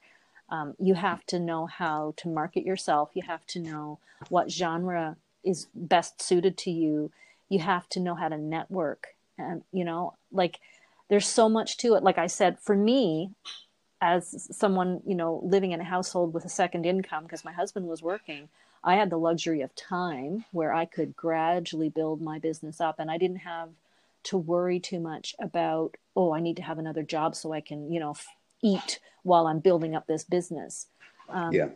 Um, 0.48 0.74
you 0.78 0.94
have 0.94 1.24
to 1.26 1.38
know 1.38 1.66
how 1.66 2.14
to 2.18 2.28
market 2.28 2.64
yourself. 2.64 3.10
You 3.14 3.22
have 3.26 3.46
to 3.48 3.58
know 3.58 3.98
what 4.28 4.50
genre 4.50 5.16
is 5.42 5.66
best 5.74 6.22
suited 6.22 6.56
to 6.58 6.70
you. 6.70 7.10
You 7.48 7.58
have 7.60 7.88
to 7.90 8.00
know 8.00 8.14
how 8.14 8.28
to 8.28 8.38
network. 8.38 9.08
And, 9.36 9.62
you 9.72 9.84
know, 9.84 10.14
like 10.30 10.60
there's 11.08 11.26
so 11.26 11.48
much 11.48 11.78
to 11.78 11.94
it. 11.94 12.02
Like 12.02 12.18
I 12.18 12.26
said, 12.28 12.60
for 12.60 12.76
me, 12.76 13.30
as 14.02 14.48
someone, 14.54 15.00
you 15.06 15.14
know, 15.14 15.40
living 15.44 15.70
in 15.70 15.80
a 15.80 15.84
household 15.84 16.34
with 16.34 16.44
a 16.44 16.48
second 16.48 16.84
income 16.84 17.22
because 17.22 17.44
my 17.44 17.52
husband 17.52 17.86
was 17.86 18.02
working, 18.02 18.48
I 18.82 18.96
had 18.96 19.10
the 19.10 19.16
luxury 19.16 19.62
of 19.62 19.74
time 19.76 20.44
where 20.50 20.74
I 20.74 20.86
could 20.86 21.14
gradually 21.14 21.88
build 21.88 22.20
my 22.20 22.40
business 22.40 22.80
up 22.80 22.96
and 22.98 23.10
I 23.10 23.16
didn't 23.16 23.36
have 23.38 23.68
to 24.24 24.36
worry 24.36 24.80
too 24.80 24.98
much 24.98 25.36
about, 25.40 25.96
oh, 26.16 26.34
I 26.34 26.40
need 26.40 26.56
to 26.56 26.62
have 26.62 26.80
another 26.80 27.04
job 27.04 27.36
so 27.36 27.52
I 27.52 27.60
can, 27.60 27.92
you 27.92 28.00
know, 28.00 28.16
eat 28.60 28.98
while 29.22 29.46
I'm 29.46 29.60
building 29.60 29.94
up 29.94 30.08
this 30.08 30.24
business. 30.24 30.88
Um, 31.28 31.52
yeah. 31.52 31.68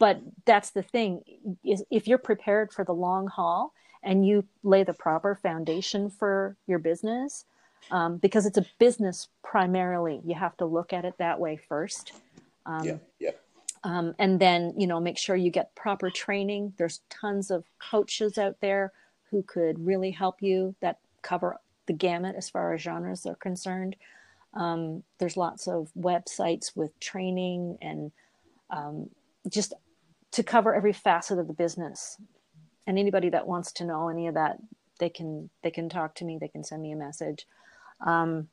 But 0.00 0.20
that's 0.44 0.70
the 0.70 0.82
thing 0.82 1.22
is 1.64 1.84
if 1.90 2.08
you're 2.08 2.18
prepared 2.18 2.72
for 2.72 2.84
the 2.84 2.92
long 2.92 3.28
haul 3.28 3.72
and 4.02 4.26
you 4.26 4.44
lay 4.64 4.82
the 4.82 4.92
proper 4.92 5.36
foundation 5.36 6.10
for 6.10 6.56
your 6.66 6.80
business, 6.80 7.44
um, 7.90 8.16
because 8.16 8.46
it's 8.46 8.58
a 8.58 8.66
business 8.78 9.28
primarily, 9.42 10.20
you 10.24 10.34
have 10.34 10.56
to 10.58 10.66
look 10.66 10.92
at 10.92 11.04
it 11.04 11.14
that 11.18 11.38
way 11.38 11.56
first. 11.56 12.12
Um, 12.66 12.84
yeah. 12.84 12.96
Yeah. 13.18 13.30
Um, 13.84 14.14
and 14.18 14.38
then 14.38 14.74
you 14.76 14.86
know 14.86 15.00
make 15.00 15.18
sure 15.18 15.34
you 15.34 15.50
get 15.50 15.74
proper 15.74 16.08
training 16.08 16.72
there's 16.78 17.00
tons 17.10 17.50
of 17.50 17.64
coaches 17.80 18.38
out 18.38 18.60
there 18.60 18.92
who 19.28 19.42
could 19.42 19.84
really 19.84 20.12
help 20.12 20.40
you 20.40 20.76
that 20.80 20.98
cover 21.22 21.56
the 21.86 21.92
gamut 21.92 22.36
as 22.36 22.48
far 22.48 22.74
as 22.74 22.80
genres 22.80 23.26
are 23.26 23.34
concerned 23.34 23.96
um, 24.54 25.02
there's 25.18 25.36
lots 25.36 25.66
of 25.66 25.90
websites 25.98 26.76
with 26.76 26.98
training 27.00 27.78
and 27.80 28.12
um, 28.70 29.08
just 29.48 29.74
to 30.32 30.42
cover 30.42 30.74
every 30.74 30.92
facet 30.92 31.38
of 31.38 31.46
the 31.46 31.52
business. 31.52 32.18
And 32.86 32.98
anybody 32.98 33.28
that 33.30 33.46
wants 33.46 33.72
to 33.72 33.84
know 33.84 34.08
any 34.08 34.26
of 34.26 34.34
that, 34.34 34.58
they 34.98 35.08
can 35.08 35.50
they 35.62 35.70
can 35.70 35.88
talk 35.88 36.14
to 36.16 36.24
me. 36.24 36.38
They 36.38 36.48
can 36.48 36.64
send 36.64 36.82
me 36.82 36.92
a 36.92 36.96
message. 36.96 37.46
Um, 38.04 38.48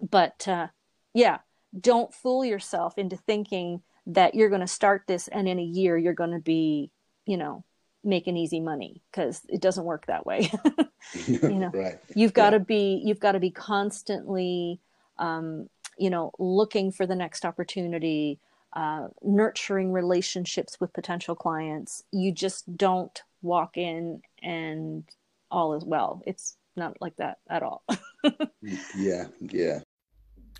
but 0.00 0.46
uh, 0.48 0.68
yeah, 1.14 1.38
don't 1.78 2.14
fool 2.14 2.44
yourself 2.44 2.98
into 2.98 3.16
thinking 3.16 3.82
that 4.06 4.34
you're 4.34 4.48
going 4.48 4.60
to 4.60 4.66
start 4.66 5.04
this 5.06 5.28
and 5.28 5.48
in 5.48 5.58
a 5.58 5.64
year 5.64 5.96
you're 5.96 6.14
going 6.14 6.32
to 6.32 6.40
be, 6.40 6.90
you 7.26 7.36
know, 7.36 7.64
making 8.02 8.36
easy 8.36 8.60
money 8.60 9.02
because 9.10 9.42
it 9.48 9.60
doesn't 9.60 9.84
work 9.84 10.06
that 10.06 10.24
way. 10.24 10.50
you 11.26 11.50
know, 11.50 11.70
right. 11.74 11.98
you've 12.14 12.32
got 12.32 12.50
to 12.50 12.56
yeah. 12.56 12.64
be 12.64 13.02
you've 13.04 13.20
got 13.20 13.32
to 13.32 13.40
be 13.40 13.50
constantly 13.50 14.80
um, 15.20 15.68
you 15.98 16.10
know, 16.10 16.32
looking 16.38 16.90
for 16.90 17.06
the 17.06 17.14
next 17.14 17.44
opportunity, 17.44 18.40
uh, 18.72 19.08
nurturing 19.22 19.92
relationships 19.92 20.80
with 20.80 20.92
potential 20.94 21.34
clients. 21.34 22.02
You 22.10 22.32
just 22.32 22.76
don't 22.76 23.22
walk 23.42 23.76
in 23.76 24.22
and 24.42 25.04
all 25.50 25.74
is 25.74 25.84
well. 25.84 26.22
It's 26.26 26.56
not 26.76 26.96
like 27.00 27.16
that 27.16 27.38
at 27.48 27.62
all. 27.62 27.84
yeah, 28.96 29.24
yeah. 29.40 29.80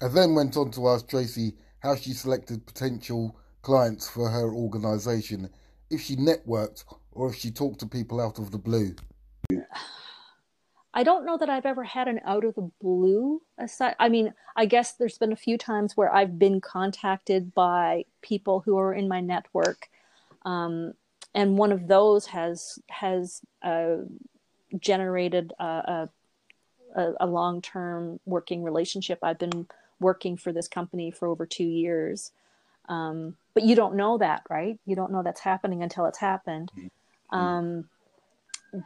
I 0.03 0.09
then 0.09 0.35
went 0.35 0.57
on 0.57 0.71
to 0.73 0.89
ask 0.89 1.09
Tracy 1.09 1.55
how 1.81 1.97
she 1.97 2.13
selected 2.13 2.67
potential 2.67 3.37
clients 3.63 4.09
for 4.09 4.29
her 4.29 4.53
organization, 4.53 5.51
if 5.91 6.01
she 6.01 6.17
networked 6.17 6.85
or 7.13 7.31
if 7.31 7.37
she 7.37 7.51
talked 7.51 7.81
to 7.81 7.87
people 7.87 8.21
out 8.21 8.39
of 8.39 8.51
the 8.51 8.59
blue. 8.59 8.95
I 10.93 11.05
don't 11.05 11.25
know 11.25 11.39
that 11.39 11.49
I've 11.49 11.67
ever 11.67 11.85
had 11.85 12.09
an 12.09 12.21
out 12.25 12.45
of 12.45 12.57
the 12.57 12.69
blue 12.81 13.41
aside. 13.59 13.95
I 14.01 14.09
mean, 14.09 14.35
I 14.57 14.67
guess 14.67 14.95
there's 14.95 15.19
been 15.19 15.33
a 15.33 15.37
few 15.37 15.57
times 15.57 15.97
where 15.97 16.13
I've 16.13 16.37
been 16.37 16.61
contacted 16.61 17.55
by 17.55 18.07
people 18.23 18.61
who 18.61 18.77
are 18.77 18.93
in 18.93 19.07
my 19.07 19.21
network, 19.21 19.89
um, 20.45 20.95
and 21.33 21.57
one 21.57 21.71
of 21.71 21.87
those 21.87 22.27
has 22.27 22.81
has 22.89 23.41
uh, 23.63 23.99
generated 24.79 25.53
a, 25.59 26.09
a, 26.97 27.13
a 27.21 27.27
long 27.27 27.63
term 27.63 28.21
working 28.27 28.63
relationship. 28.63 29.19
I've 29.23 29.39
been 29.39 29.67
working 30.01 30.37
for 30.37 30.53
this 30.53 30.69
company 30.69 31.11
for 31.11 31.29
over 31.29 31.47
two 31.47 31.65
years, 31.65 32.33
um, 32.89 33.37
but 33.55 33.65
you 33.65 33.77
don't 33.77 33.97
know 33.97 34.19
that, 34.19 34.43
right? 34.49 34.79
You 34.87 34.97
don't 34.97 35.13
know 35.13 35.23
that's 35.23 35.41
happening 35.41 35.83
until 35.83 36.07
it's 36.07 36.19
happened. 36.19 36.71
Mm-hmm. 36.77 37.37
Um, 37.37 37.85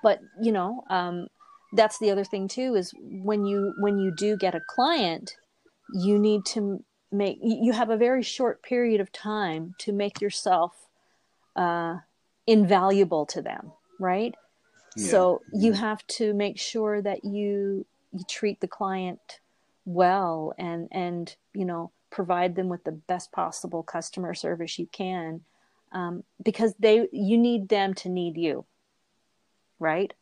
but 0.02 0.20
you 0.40 0.52
know 0.52 0.84
um, 0.90 1.28
that's 1.72 1.98
the 1.98 2.10
other 2.10 2.24
thing 2.24 2.48
too 2.48 2.74
is 2.74 2.92
when 3.00 3.44
you 3.44 3.74
when 3.78 3.98
you 3.98 4.10
do 4.10 4.36
get 4.36 4.54
a 4.54 4.60
client 4.68 5.36
you 5.94 6.18
need 6.18 6.44
to 6.44 6.82
make 7.12 7.38
you 7.42 7.72
have 7.72 7.90
a 7.90 7.96
very 7.96 8.22
short 8.22 8.62
period 8.62 9.00
of 9.00 9.12
time 9.12 9.74
to 9.78 9.92
make 9.92 10.20
yourself 10.20 10.86
uh, 11.56 11.96
invaluable 12.46 13.26
to 13.26 13.42
them 13.42 13.72
right 13.98 14.34
yeah. 14.96 15.10
so 15.10 15.42
you 15.52 15.72
have 15.72 16.06
to 16.06 16.32
make 16.34 16.58
sure 16.58 17.00
that 17.02 17.24
you 17.24 17.86
you 18.12 18.24
treat 18.28 18.60
the 18.60 18.68
client 18.68 19.40
well 19.84 20.54
and 20.58 20.88
and 20.92 21.36
you 21.52 21.64
know 21.64 21.90
provide 22.10 22.54
them 22.54 22.68
with 22.68 22.84
the 22.84 22.92
best 22.92 23.32
possible 23.32 23.82
customer 23.82 24.34
service 24.34 24.78
you 24.78 24.86
can 24.92 25.40
um, 25.92 26.22
because 26.42 26.74
they 26.78 27.08
you 27.12 27.36
need 27.36 27.68
them 27.68 27.92
to 27.94 28.08
need 28.08 28.36
you 28.36 28.64
right 29.78 30.12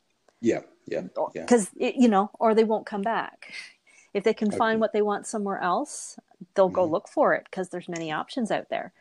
yeah 0.41 0.61
yeah 0.87 1.03
because 1.35 1.71
yeah. 1.77 1.91
you 1.97 2.09
know 2.09 2.31
or 2.39 2.55
they 2.55 2.65
won't 2.65 2.87
come 2.87 3.03
back 3.03 3.53
if 4.15 4.25
they 4.25 4.35
can 4.35 4.49
okay. 4.49 4.57
find 4.57 4.81
what 4.81 4.93
they 4.93 5.03
want 5.03 5.27
somewhere 5.27 5.59
else 5.59 6.19
they'll 6.55 6.69
go 6.69 6.83
mm-hmm. 6.83 6.93
look 6.93 7.09
for 7.09 7.35
it 7.35 7.45
because 7.45 7.69
there's 7.69 7.89
many 7.89 8.11
options 8.11 8.51
out 8.51 8.69
there 8.71 8.93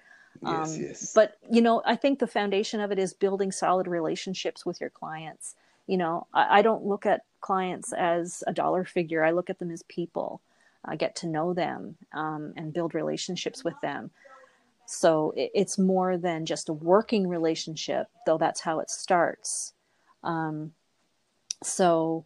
yes, 0.41 0.75
um, 0.75 0.81
yes. 0.81 1.13
but 1.13 1.37
you 1.49 1.61
know 1.61 1.81
i 1.85 1.95
think 1.95 2.19
the 2.19 2.27
foundation 2.27 2.79
of 2.79 2.91
it 2.91 2.99
is 2.99 3.13
building 3.13 3.51
solid 3.51 3.87
relationships 3.87 4.65
with 4.65 4.81
your 4.81 4.89
clients 4.89 5.55
you 5.87 5.97
know 5.97 6.27
I, 6.33 6.59
I 6.59 6.61
don't 6.61 6.85
look 6.85 7.05
at 7.05 7.21
clients 7.41 7.93
as 7.93 8.43
a 8.47 8.53
dollar 8.53 8.83
figure 8.83 9.23
i 9.23 9.31
look 9.31 9.49
at 9.49 9.59
them 9.59 9.71
as 9.71 9.83
people 9.83 10.41
I 10.83 10.95
get 10.95 11.15
to 11.17 11.27
know 11.27 11.53
them 11.53 11.95
um, 12.11 12.53
and 12.57 12.73
build 12.73 12.95
relationships 12.95 13.63
with 13.63 13.79
them 13.81 14.09
so 14.87 15.31
it, 15.37 15.51
it's 15.53 15.77
more 15.77 16.17
than 16.17 16.45
just 16.45 16.69
a 16.69 16.73
working 16.73 17.27
relationship 17.27 18.07
though 18.25 18.39
that's 18.39 18.61
how 18.61 18.79
it 18.79 18.89
starts 18.89 19.73
um, 20.23 20.73
so 21.63 22.25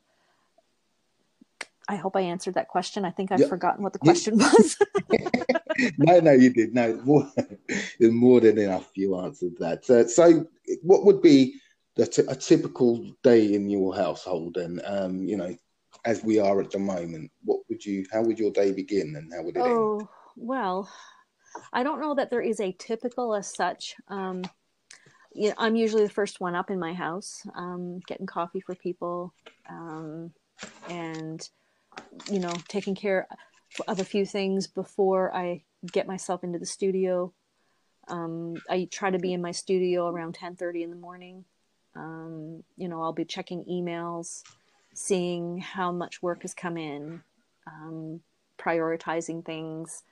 I 1.88 1.96
hope 1.98 2.16
I 2.16 2.22
answered 2.22 2.56
that 2.56 2.68
question. 2.68 3.06
I 3.06 3.12
think 3.12 3.32
I've 3.32 3.42
yep. 3.42 3.50
forgotten 3.50 3.84
what 3.84 3.94
the 3.94 4.00
question 4.00 4.40
yep. 4.40 4.52
was. 4.58 4.78
no, 5.98 6.20
no, 6.20 6.32
you 6.32 6.52
did. 6.52 6.74
No, 6.74 7.00
more, 7.04 7.32
more 8.00 8.40
than 8.40 8.58
enough. 8.58 8.92
You 8.96 9.18
answered 9.18 9.58
that. 9.60 9.86
So, 9.86 10.06
so 10.08 10.48
what 10.82 11.06
would 11.06 11.22
be 11.22 11.60
the 11.96 12.26
a 12.28 12.36
typical 12.36 13.12
day 13.24 13.54
in 13.54 13.70
your 13.70 13.96
household? 13.96 14.58
And 14.58 14.82
um, 14.86 15.24
you 15.24 15.38
know, 15.38 15.56
as 16.06 16.24
we 16.24 16.40
are 16.40 16.62
at 16.62 16.72
the 16.72 16.80
moment, 16.80 17.32
what 17.44 17.62
would 17.70 17.86
you? 17.86 18.06
How 18.12 18.22
would 18.22 18.40
your 18.40 18.52
day 18.52 18.72
begin, 18.72 19.16
and 19.16 19.32
how 19.34 19.44
would 19.44 19.58
it 19.58 19.62
oh, 19.62 20.00
end? 20.00 20.08
well, 20.36 20.90
I 21.74 21.84
don't 21.84 22.02
know 22.02 22.16
that 22.16 22.30
there 22.30 22.42
is 22.42 22.60
a 22.60 22.76
typical 22.78 23.36
as 23.36 23.54
such. 23.54 23.96
Um, 24.08 24.44
you 25.34 25.50
know, 25.50 25.56
I'm 25.58 25.76
usually 25.76 26.04
the 26.04 26.10
first 26.10 26.40
one 26.40 26.56
up 26.56 26.72
in 26.72 26.80
my 26.80 26.94
house, 26.94 27.46
um, 27.56 28.00
getting 28.08 28.26
coffee 28.26 28.62
for 28.62 28.76
people, 28.76 29.34
um, 29.70 30.32
and 30.90 31.48
you 32.30 32.40
know, 32.40 32.54
taking 32.68 32.96
care 32.96 33.28
of 33.88 34.00
a 34.00 34.06
few 34.06 34.26
things 34.26 34.68
before 34.68 35.36
I 35.36 35.64
get 35.92 36.08
myself 36.08 36.44
into 36.44 36.60
the 36.60 36.66
studio. 36.66 37.34
Um, 38.08 38.62
I 38.70 38.88
try 38.92 39.10
to 39.12 39.20
be 39.20 39.34
in 39.34 39.42
my 39.42 39.52
studio 39.52 40.08
around 40.08 40.36
10:30 40.36 40.84
in 40.84 40.90
the 40.90 40.96
morning. 40.96 41.46
Um, 41.96 42.64
you 42.78 42.88
know, 42.88 43.02
I'll 43.02 43.14
be 43.14 43.26
checking 43.26 43.64
emails, 43.66 44.44
seeing 44.94 45.60
how 45.60 45.92
much 45.92 46.22
work 46.22 46.42
has 46.42 46.54
come 46.54 46.78
in, 46.78 47.24
um, 47.68 48.22
prioritizing 48.58 49.44
things, 49.46 50.04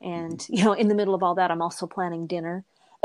and 0.00 0.44
you 0.48 0.64
know, 0.64 0.72
in 0.72 0.88
the 0.88 0.94
middle 0.94 1.14
of 1.14 1.22
all 1.22 1.34
that, 1.36 1.50
I'm 1.50 1.62
also 1.62 1.86
planning 1.86 2.26
dinner. 2.26 2.64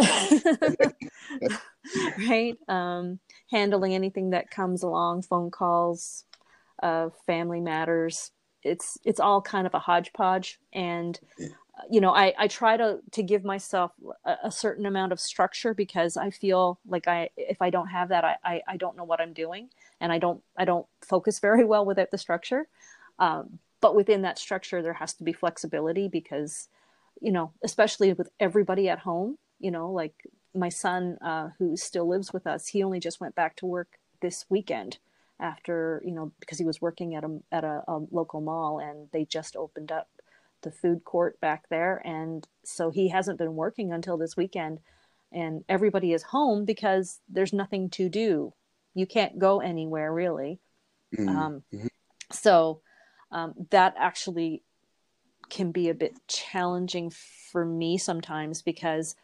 right? 2.27 2.57
Um, 2.67 3.19
handling 3.51 3.93
anything 3.93 4.31
that 4.31 4.49
comes 4.49 4.83
along, 4.83 5.23
phone 5.23 5.51
calls, 5.51 6.25
uh, 6.81 7.09
family 7.25 7.61
matters. 7.61 8.31
It's 8.63 8.97
it's 9.03 9.19
all 9.19 9.41
kind 9.41 9.67
of 9.67 9.73
a 9.73 9.79
hodgepodge, 9.79 10.59
and 10.71 11.19
you 11.89 11.99
know, 12.01 12.13
I, 12.13 12.33
I 12.37 12.47
try 12.47 12.77
to 12.77 12.99
to 13.11 13.23
give 13.23 13.43
myself 13.43 13.91
a, 14.25 14.35
a, 14.45 14.51
certain 14.51 14.85
amount 14.85 15.11
of 15.11 15.19
structure 15.19 15.73
because 15.73 16.17
I 16.17 16.29
feel 16.29 16.79
like 16.87 17.07
I 17.07 17.29
if 17.35 17.61
I 17.61 17.69
don't 17.69 17.87
have 17.87 18.09
that, 18.09 18.23
I, 18.23 18.37
I, 18.43 18.61
I 18.67 18.77
don't 18.77 18.95
know 18.95 19.03
what 19.03 19.19
I'm 19.19 19.33
doing, 19.33 19.69
and 19.99 20.11
I 20.11 20.17
don't 20.17 20.41
I 20.57 20.65
don't 20.65 20.85
focus 21.01 21.39
very 21.47 21.65
well 21.65 21.85
without 21.85 22.11
the 22.11 22.17
structure. 22.17 22.67
Um, 23.19 23.59
but 23.81 23.95
within 23.95 24.21
that 24.21 24.39
structure, 24.39 24.81
there 24.81 24.93
has 24.93 25.13
to 25.15 25.25
be 25.25 25.33
flexibility 25.33 26.07
because, 26.07 26.69
you 27.19 27.33
know, 27.33 27.51
especially 27.65 28.13
with 28.13 28.29
everybody 28.39 28.87
at 28.87 28.99
home, 28.99 29.37
you 29.63 29.71
know 29.71 29.89
like 29.89 30.13
my 30.53 30.69
son 30.69 31.17
uh, 31.25 31.49
who 31.57 31.75
still 31.75 32.07
lives 32.07 32.31
with 32.31 32.45
us 32.45 32.67
he 32.67 32.83
only 32.83 32.99
just 32.99 33.19
went 33.19 33.33
back 33.33 33.55
to 33.55 33.65
work 33.65 33.97
this 34.21 34.45
weekend 34.49 34.99
after 35.39 36.01
you 36.05 36.11
know 36.11 36.31
because 36.39 36.57
he 36.57 36.65
was 36.65 36.81
working 36.81 37.15
at 37.15 37.23
a 37.23 37.39
at 37.51 37.63
a, 37.63 37.83
a, 37.87 37.99
local 38.11 38.39
mall 38.41 38.79
and 38.79 39.09
they 39.11 39.25
just 39.25 39.55
opened 39.55 39.91
up 39.91 40.07
the 40.63 40.71
food 40.71 41.03
court 41.03 41.39
back 41.39 41.69
there. 41.69 42.01
And 42.03 42.47
so 42.65 42.89
he 42.89 43.09
hasn't 43.09 43.37
been 43.37 43.55
working 43.55 43.93
until 43.93 44.17
this 44.17 44.35
weekend. 44.35 44.79
And 45.31 45.63
everybody 45.69 46.13
is 46.13 46.23
home 46.23 46.65
because 46.65 47.19
there's 47.29 47.53
nothing 47.53 47.89
to 47.91 48.09
do. 48.09 48.53
You 48.95 49.05
can't 49.05 49.37
go 49.37 49.59
anywhere 49.59 50.11
really. 50.11 50.59
Mm-hmm. 51.15 51.29
Um, 51.29 51.63
mm-hmm. 51.71 51.87
so 52.31 52.81
um, 53.31 53.53
that 53.69 53.93
actually 53.97 54.63
can 55.49 55.71
be 55.71 55.89
a 55.89 55.93
bit 55.93 56.13
challenging 56.27 57.11
for 57.51 57.63
me 57.65 57.97
sometimes 57.97 58.63
because 58.63 59.15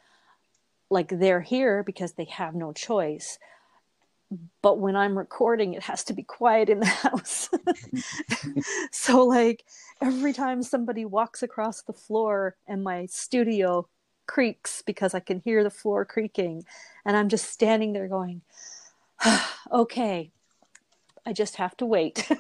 like 0.91 1.09
they're 1.09 1.41
here 1.41 1.83
because 1.83 2.13
they 2.13 2.25
have 2.25 2.53
no 2.53 2.73
choice 2.73 3.39
but 4.61 4.79
when 4.79 4.95
i'm 4.95 5.17
recording 5.17 5.73
it 5.73 5.83
has 5.83 6.03
to 6.03 6.13
be 6.13 6.23
quiet 6.23 6.69
in 6.69 6.79
the 6.79 6.85
house. 7.05 7.49
So 8.91 9.23
like 9.25 9.65
every 10.01 10.33
time 10.33 10.61
somebody 10.63 11.05
walks 11.05 11.41
across 11.41 11.81
the 11.81 11.93
floor 11.93 12.55
and 12.67 12.83
my 12.83 13.05
studio 13.07 13.87
creaks 14.27 14.83
because 14.85 15.13
i 15.15 15.19
can 15.19 15.39
hear 15.39 15.63
the 15.63 15.69
floor 15.71 16.05
creaking 16.05 16.63
and 17.05 17.17
i'm 17.17 17.29
just 17.29 17.49
standing 17.49 17.93
there 17.93 18.07
going 18.07 18.41
okay 19.71 20.31
i 21.25 21.33
just 21.33 21.55
have 21.55 21.75
to 21.77 21.85
wait. 21.85 22.29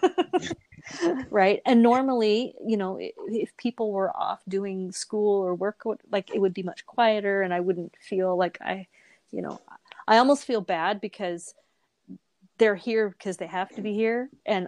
Right? 1.29 1.61
And 1.65 1.83
normally 1.83 2.55
you 2.65 2.77
know 2.77 2.97
if 2.99 3.55
people 3.57 3.91
were 3.91 4.15
off 4.15 4.41
doing 4.47 4.91
school 4.91 5.43
or 5.43 5.53
work 5.53 5.83
like 6.11 6.33
it 6.33 6.39
would 6.39 6.53
be 6.53 6.63
much 6.63 6.85
quieter 6.85 7.41
and 7.41 7.53
i 7.53 7.59
wouldn't 7.59 7.93
feel 7.99 8.35
like 8.35 8.57
i 8.61 8.87
you 9.31 9.41
know 9.41 9.61
i 10.07 10.17
almost 10.17 10.45
feel 10.45 10.61
bad 10.61 10.99
because 10.99 11.53
they're 12.59 12.75
here 12.75 13.09
because 13.09 13.37
they 13.37 13.47
have 13.47 13.69
to 13.69 13.81
be 13.81 13.93
here 13.93 14.29
and 14.45 14.67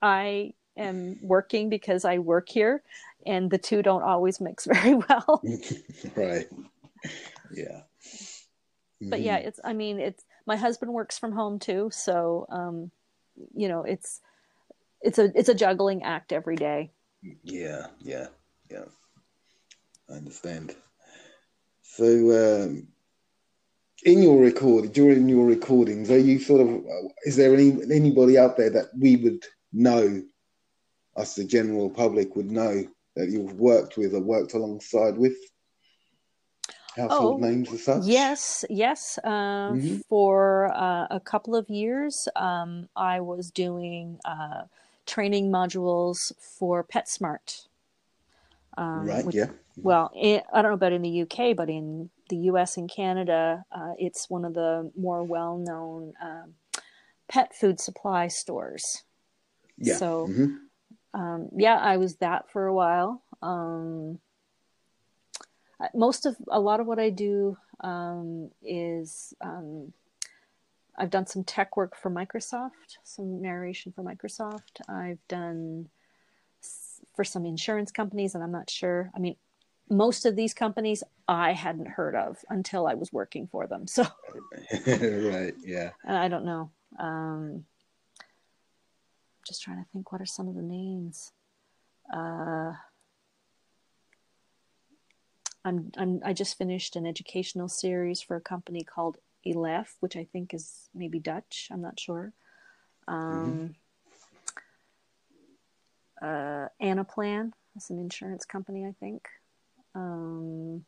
i 0.00 0.52
am 0.76 1.18
working 1.22 1.68
because 1.68 2.04
i 2.04 2.18
work 2.18 2.48
here 2.48 2.82
and 3.26 3.50
the 3.50 3.58
two 3.58 3.82
don't 3.82 4.02
always 4.02 4.40
mix 4.40 4.66
very 4.72 4.94
well 4.94 5.42
right 6.16 6.46
yeah 7.52 7.80
but 9.02 9.20
yeah 9.20 9.36
it's 9.36 9.60
i 9.64 9.72
mean 9.72 10.00
it's 10.00 10.24
my 10.46 10.56
husband 10.56 10.92
works 10.92 11.18
from 11.18 11.32
home 11.32 11.58
too 11.58 11.90
so 11.92 12.46
um 12.50 12.90
you 13.54 13.68
know 13.68 13.82
it's 13.82 14.20
it's 15.04 15.18
a 15.18 15.30
it's 15.38 15.50
a 15.50 15.54
juggling 15.54 16.02
act 16.02 16.32
every 16.32 16.56
day. 16.56 16.90
Yeah, 17.42 17.86
yeah, 18.00 18.28
yeah. 18.70 18.86
I 20.10 20.14
understand. 20.14 20.74
So, 21.82 22.04
um, 22.04 22.88
in 24.04 24.22
your 24.22 24.40
record 24.42 24.92
during 24.92 25.28
your 25.28 25.46
recordings, 25.46 26.10
are 26.10 26.18
you 26.18 26.38
sort 26.38 26.60
of 26.60 26.84
is 27.24 27.36
there 27.36 27.54
any 27.54 27.72
anybody 27.92 28.38
out 28.38 28.56
there 28.56 28.70
that 28.70 28.86
we 28.98 29.16
would 29.16 29.44
know, 29.72 30.22
us 31.16 31.34
the 31.34 31.44
general 31.44 31.90
public 31.90 32.36
would 32.36 32.50
know 32.50 32.84
that 33.16 33.30
you've 33.30 33.54
worked 33.54 33.96
with 33.96 34.14
or 34.14 34.20
worked 34.20 34.54
alongside 34.54 35.16
with? 35.16 35.36
household 36.96 37.42
oh, 37.42 37.46
names 37.46 37.72
as 37.72 37.84
such? 37.84 38.04
Yes, 38.04 38.64
yes. 38.70 39.18
Um, 39.24 39.32
mm-hmm. 39.32 39.96
For 40.08 40.72
uh, 40.74 41.06
a 41.10 41.20
couple 41.20 41.56
of 41.56 41.68
years, 41.68 42.28
um, 42.36 42.88
I 42.96 43.20
was 43.20 43.50
doing 43.50 44.20
uh, 44.24 44.64
training 45.06 45.50
modules 45.50 46.32
for 46.38 46.84
PetSmart. 46.84 47.66
Um, 48.76 49.06
right. 49.06 49.24
Which, 49.24 49.36
yeah. 49.36 49.50
Well, 49.76 50.10
it, 50.14 50.44
I 50.52 50.62
don't 50.62 50.70
know 50.70 50.74
about 50.74 50.92
in 50.92 51.02
the 51.02 51.22
UK, 51.22 51.56
but 51.56 51.68
in 51.68 52.10
the 52.28 52.36
US 52.36 52.76
and 52.76 52.90
Canada, 52.90 53.64
uh, 53.72 53.92
it's 53.98 54.28
one 54.30 54.44
of 54.44 54.54
the 54.54 54.90
more 54.96 55.22
well-known 55.22 56.14
um, 56.22 56.54
pet 57.28 57.54
food 57.54 57.80
supply 57.80 58.28
stores. 58.28 59.02
Yeah. 59.78 59.96
So, 59.96 60.28
mm-hmm. 60.28 61.20
um, 61.20 61.48
yeah, 61.56 61.76
I 61.76 61.96
was 61.96 62.16
that 62.16 62.50
for 62.50 62.66
a 62.66 62.74
while. 62.74 63.22
Um, 63.42 64.18
most 65.94 66.26
of 66.26 66.36
a 66.48 66.60
lot 66.60 66.80
of 66.80 66.86
what 66.86 66.98
I 66.98 67.10
do 67.10 67.56
um, 67.80 68.50
is 68.62 69.34
um, 69.40 69.92
I've 70.96 71.10
done 71.10 71.26
some 71.26 71.44
tech 71.44 71.76
work 71.76 71.96
for 71.96 72.10
Microsoft, 72.10 72.98
some 73.02 73.42
narration 73.42 73.92
for 73.92 74.02
Microsoft. 74.02 74.80
I've 74.88 75.18
done 75.28 75.88
for 77.14 77.24
some 77.24 77.44
insurance 77.44 77.90
companies, 77.90 78.34
and 78.34 78.42
I'm 78.42 78.52
not 78.52 78.70
sure. 78.70 79.10
I 79.14 79.18
mean, 79.18 79.36
most 79.90 80.24
of 80.24 80.36
these 80.36 80.54
companies 80.54 81.02
I 81.28 81.52
hadn't 81.52 81.88
heard 81.88 82.14
of 82.14 82.44
until 82.48 82.86
I 82.86 82.94
was 82.94 83.12
working 83.12 83.46
for 83.46 83.66
them. 83.66 83.86
So, 83.86 84.02
right, 84.86 85.54
yeah. 85.64 85.90
I 86.06 86.28
don't 86.28 86.44
know. 86.44 86.70
Um, 86.98 87.64
I'm 88.18 89.46
just 89.46 89.62
trying 89.62 89.82
to 89.82 89.88
think 89.92 90.12
what 90.12 90.20
are 90.20 90.26
some 90.26 90.48
of 90.48 90.54
the 90.54 90.62
names. 90.62 91.32
Uh, 92.12 92.72
I'm, 95.64 95.90
I'm 95.96 96.20
I 96.24 96.32
just 96.34 96.58
finished 96.58 96.96
an 96.96 97.06
educational 97.06 97.68
series 97.68 98.20
for 98.20 98.36
a 98.36 98.40
company 98.40 98.84
called 98.84 99.16
Elef, 99.46 99.88
which 100.00 100.16
I 100.16 100.24
think 100.24 100.52
is 100.52 100.88
maybe 100.94 101.18
Dutch. 101.18 101.68
I'm 101.70 101.80
not 101.80 101.98
sure. 101.98 102.32
Um, 103.08 103.74
mm-hmm. 106.20 106.26
uh, 106.26 106.68
Anaplan, 106.82 107.52
that's 107.74 107.90
an 107.90 107.98
insurance 107.98 108.44
company, 108.44 108.86
I 108.86 108.94
think. 109.00 109.26
Um, 109.94 110.84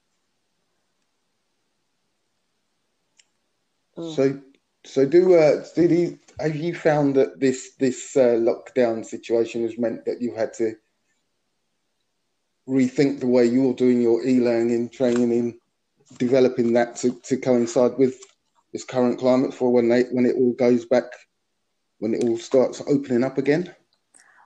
so, 3.96 4.40
so 4.84 5.06
do 5.06 5.34
uh, 5.34 5.64
did 5.74 5.90
you 5.90 6.18
have 6.40 6.56
you 6.56 6.74
found 6.74 7.14
that 7.16 7.40
this 7.40 7.74
this 7.78 8.16
uh, 8.16 8.36
lockdown 8.36 9.04
situation 9.04 9.62
has 9.62 9.78
meant 9.78 10.04
that 10.04 10.20
you've 10.20 10.36
had 10.36 10.52
to 10.54 10.74
rethink 12.68 13.20
the 13.20 13.26
way 13.26 13.46
you're 13.46 13.74
doing 13.74 14.02
your 14.02 14.26
e-learning 14.26 14.90
training, 14.90 15.32
in 15.32 15.58
developing 16.18 16.72
that 16.72 16.96
to, 16.96 17.18
to 17.20 17.36
coincide 17.36 17.96
with 17.96 18.20
this 18.72 18.84
current 18.84 19.18
climate 19.18 19.54
for 19.54 19.72
when 19.72 19.88
they 19.88 20.02
when 20.04 20.26
it 20.26 20.36
all 20.36 20.52
goes 20.52 20.84
back, 20.84 21.04
when 21.98 22.12
it 22.14 22.24
all 22.24 22.36
starts 22.36 22.82
opening 22.88 23.24
up 23.24 23.38
again? 23.38 23.74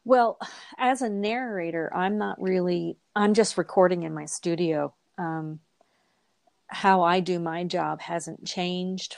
Well, 0.05 0.39
as 0.79 1.03
a 1.03 1.09
narrator, 1.09 1.95
I'm 1.95 2.19
not 2.19 2.41
really. 2.41 2.97
I'm 3.15 3.35
just 3.35 3.59
recording 3.59 4.03
in 4.03 4.15
my 4.15 4.25
studio. 4.25 4.95
Um, 5.19 5.61
how 6.69 7.03
I 7.03 7.21
do 7.21 7.39
my 7.39 7.65
job 7.65 8.01
hasn't 8.01 8.45
changed 8.47 9.17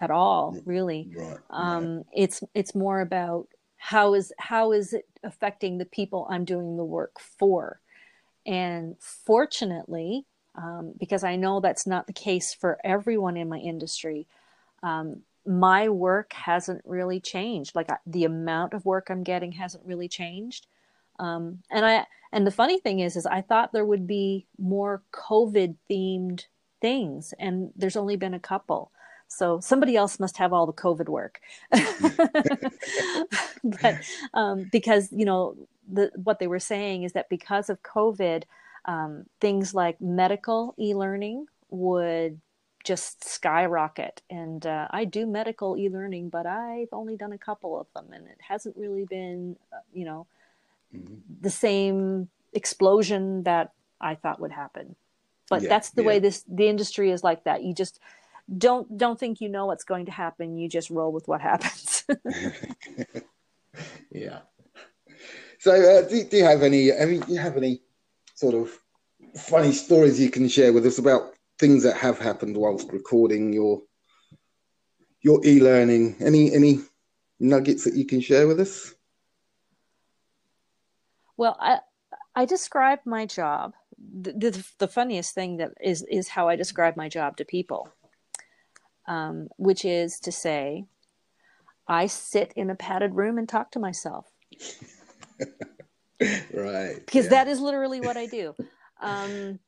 at 0.00 0.10
all, 0.10 0.56
really. 0.64 1.10
Right. 1.14 1.38
Um, 1.50 1.96
right. 1.96 2.06
It's 2.14 2.42
it's 2.54 2.74
more 2.74 3.00
about 3.00 3.48
how 3.76 4.14
is 4.14 4.32
how 4.38 4.72
is 4.72 4.92
it 4.92 5.06
affecting 5.22 5.78
the 5.78 5.84
people 5.84 6.26
I'm 6.28 6.44
doing 6.44 6.76
the 6.76 6.84
work 6.84 7.20
for. 7.20 7.80
And 8.44 8.96
fortunately, 8.98 10.24
um, 10.56 10.94
because 10.98 11.24
I 11.24 11.36
know 11.36 11.60
that's 11.60 11.86
not 11.86 12.06
the 12.06 12.12
case 12.12 12.52
for 12.52 12.78
everyone 12.84 13.36
in 13.36 13.48
my 13.48 13.58
industry, 13.58 14.26
um, 14.82 15.22
my 15.46 15.88
work 15.88 16.32
hasn't 16.32 16.82
really 16.84 17.20
changed. 17.20 17.74
Like 17.74 17.90
I, 17.90 17.96
the 18.06 18.24
amount 18.24 18.74
of 18.74 18.84
work 18.84 19.08
I'm 19.10 19.22
getting 19.22 19.52
hasn't 19.52 19.84
really 19.84 20.08
changed. 20.08 20.66
Um, 21.18 21.62
and 21.70 21.84
I 21.84 22.06
and 22.32 22.46
the 22.46 22.50
funny 22.50 22.78
thing 22.80 23.00
is, 23.00 23.16
is 23.16 23.26
I 23.26 23.42
thought 23.42 23.72
there 23.72 23.84
would 23.84 24.06
be 24.06 24.46
more 24.58 25.02
COVID 25.12 25.76
themed 25.90 26.46
things, 26.80 27.34
and 27.38 27.70
there's 27.76 27.96
only 27.96 28.16
been 28.16 28.34
a 28.34 28.40
couple. 28.40 28.90
So 29.28 29.60
somebody 29.60 29.96
else 29.96 30.20
must 30.20 30.36
have 30.38 30.52
all 30.52 30.66
the 30.66 30.72
COVID 30.72 31.08
work. 31.08 31.40
but 33.62 33.96
um, 34.34 34.68
because 34.70 35.10
you 35.12 35.24
know 35.24 35.56
the, 35.90 36.10
what 36.22 36.38
they 36.38 36.46
were 36.46 36.58
saying 36.58 37.02
is 37.02 37.12
that 37.12 37.28
because 37.28 37.68
of 37.68 37.82
COVID, 37.82 38.44
um, 38.84 39.26
things 39.40 39.74
like 39.74 40.00
medical 40.00 40.74
e-learning 40.78 41.46
would 41.70 42.40
just 42.84 43.24
skyrocket. 43.24 44.22
And 44.30 44.64
uh, 44.66 44.88
I 44.90 45.04
do 45.04 45.26
medical 45.26 45.76
e-learning, 45.76 46.30
but 46.30 46.46
I've 46.46 46.92
only 46.92 47.16
done 47.16 47.32
a 47.32 47.38
couple 47.38 47.80
of 47.80 47.86
them, 47.94 48.12
and 48.12 48.26
it 48.26 48.38
hasn't 48.40 48.76
really 48.76 49.04
been, 49.04 49.56
uh, 49.72 49.78
you 49.92 50.04
know, 50.04 50.26
mm-hmm. 50.94 51.14
the 51.40 51.50
same 51.50 52.28
explosion 52.52 53.44
that 53.44 53.72
I 54.00 54.14
thought 54.14 54.40
would 54.40 54.52
happen. 54.52 54.96
But 55.48 55.62
yeah, 55.62 55.68
that's 55.68 55.90
the 55.90 56.02
yeah. 56.02 56.08
way 56.08 56.18
this 56.18 56.44
the 56.48 56.68
industry 56.68 57.10
is 57.10 57.22
like 57.22 57.44
that. 57.44 57.62
You 57.62 57.74
just 57.74 58.00
don't 58.56 58.96
don't 58.96 59.18
think 59.18 59.40
you 59.40 59.48
know 59.48 59.66
what's 59.66 59.84
going 59.84 60.06
to 60.06 60.12
happen. 60.12 60.56
You 60.56 60.68
just 60.68 60.90
roll 60.90 61.12
with 61.12 61.28
what 61.28 61.40
happens. 61.40 62.04
yeah. 64.10 64.40
So, 65.58 65.72
uh, 65.72 66.08
do, 66.08 66.24
do, 66.24 66.36
you 66.38 66.44
have 66.44 66.62
any? 66.62 66.92
I 66.92 67.04
mean, 67.04 67.20
do 67.20 67.32
you 67.32 67.38
have 67.38 67.56
any 67.56 67.82
sort 68.34 68.54
of 68.54 68.70
funny 69.36 69.72
stories 69.72 70.20
you 70.20 70.30
can 70.30 70.48
share 70.48 70.72
with 70.72 70.84
us 70.86 70.98
about 70.98 71.31
things 71.62 71.84
that 71.84 71.96
have 71.96 72.18
happened 72.18 72.56
whilst 72.56 72.92
recording 72.92 73.52
your 73.52 73.82
your 75.20 75.40
e-learning? 75.46 76.16
Any 76.18 76.52
any 76.52 76.80
nuggets 77.38 77.84
that 77.84 77.94
you 77.94 78.04
can 78.04 78.20
share 78.20 78.48
with 78.48 78.58
us? 78.58 78.94
Well, 81.36 81.56
I 81.60 81.78
I 82.34 82.44
describe 82.46 82.98
my 83.04 83.26
job. 83.26 83.74
The, 84.22 84.32
the, 84.32 84.66
the 84.78 84.88
funniest 84.88 85.34
thing 85.34 85.58
that 85.58 85.70
is 85.80 86.04
is 86.10 86.26
how 86.28 86.48
I 86.48 86.56
describe 86.56 86.96
my 86.96 87.08
job 87.08 87.36
to 87.36 87.44
people, 87.44 87.88
um, 89.06 89.48
which 89.56 89.84
is 89.84 90.18
to 90.20 90.32
say, 90.32 90.86
I 91.86 92.06
sit 92.06 92.52
in 92.56 92.70
a 92.70 92.74
padded 92.74 93.14
room 93.14 93.38
and 93.38 93.48
talk 93.48 93.70
to 93.72 93.78
myself. 93.78 94.26
right. 96.52 96.96
Because 97.06 97.26
yeah. 97.26 97.30
that 97.30 97.48
is 97.48 97.60
literally 97.60 98.00
what 98.00 98.16
I 98.16 98.26
do. 98.26 98.54
Um, 99.04 99.58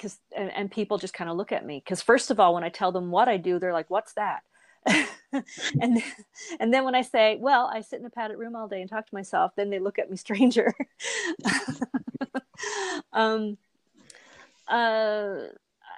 because 0.00 0.18
and, 0.34 0.50
and, 0.54 0.70
people 0.70 0.96
just 0.96 1.12
kind 1.12 1.28
of 1.28 1.36
look 1.36 1.52
at 1.52 1.66
me 1.66 1.82
because 1.84 2.00
first 2.00 2.30
of 2.30 2.40
all, 2.40 2.54
when 2.54 2.64
I 2.64 2.70
tell 2.70 2.90
them 2.90 3.10
what 3.10 3.28
I 3.28 3.36
do, 3.36 3.58
they're 3.58 3.74
like, 3.74 3.90
"What's 3.90 4.14
that?" 4.14 4.42
and 4.86 6.02
and 6.58 6.72
then 6.72 6.84
when 6.84 6.94
I 6.94 7.02
say, 7.02 7.36
"Well, 7.38 7.70
I 7.72 7.82
sit 7.82 8.00
in 8.00 8.06
a 8.06 8.10
padded 8.10 8.38
room 8.38 8.56
all 8.56 8.66
day 8.66 8.80
and 8.80 8.88
talk 8.88 9.06
to 9.06 9.14
myself," 9.14 9.52
then 9.56 9.68
they 9.68 9.78
look 9.78 9.98
at 9.98 10.10
me 10.10 10.16
stranger. 10.16 10.72
um, 13.12 13.58
uh, 14.68 15.34